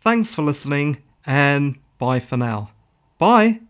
Thanks 0.00 0.34
for 0.34 0.42
listening 0.42 0.98
and 1.24 1.78
bye 1.98 2.18
for 2.18 2.36
now. 2.36 2.70
Bye. 3.18 3.60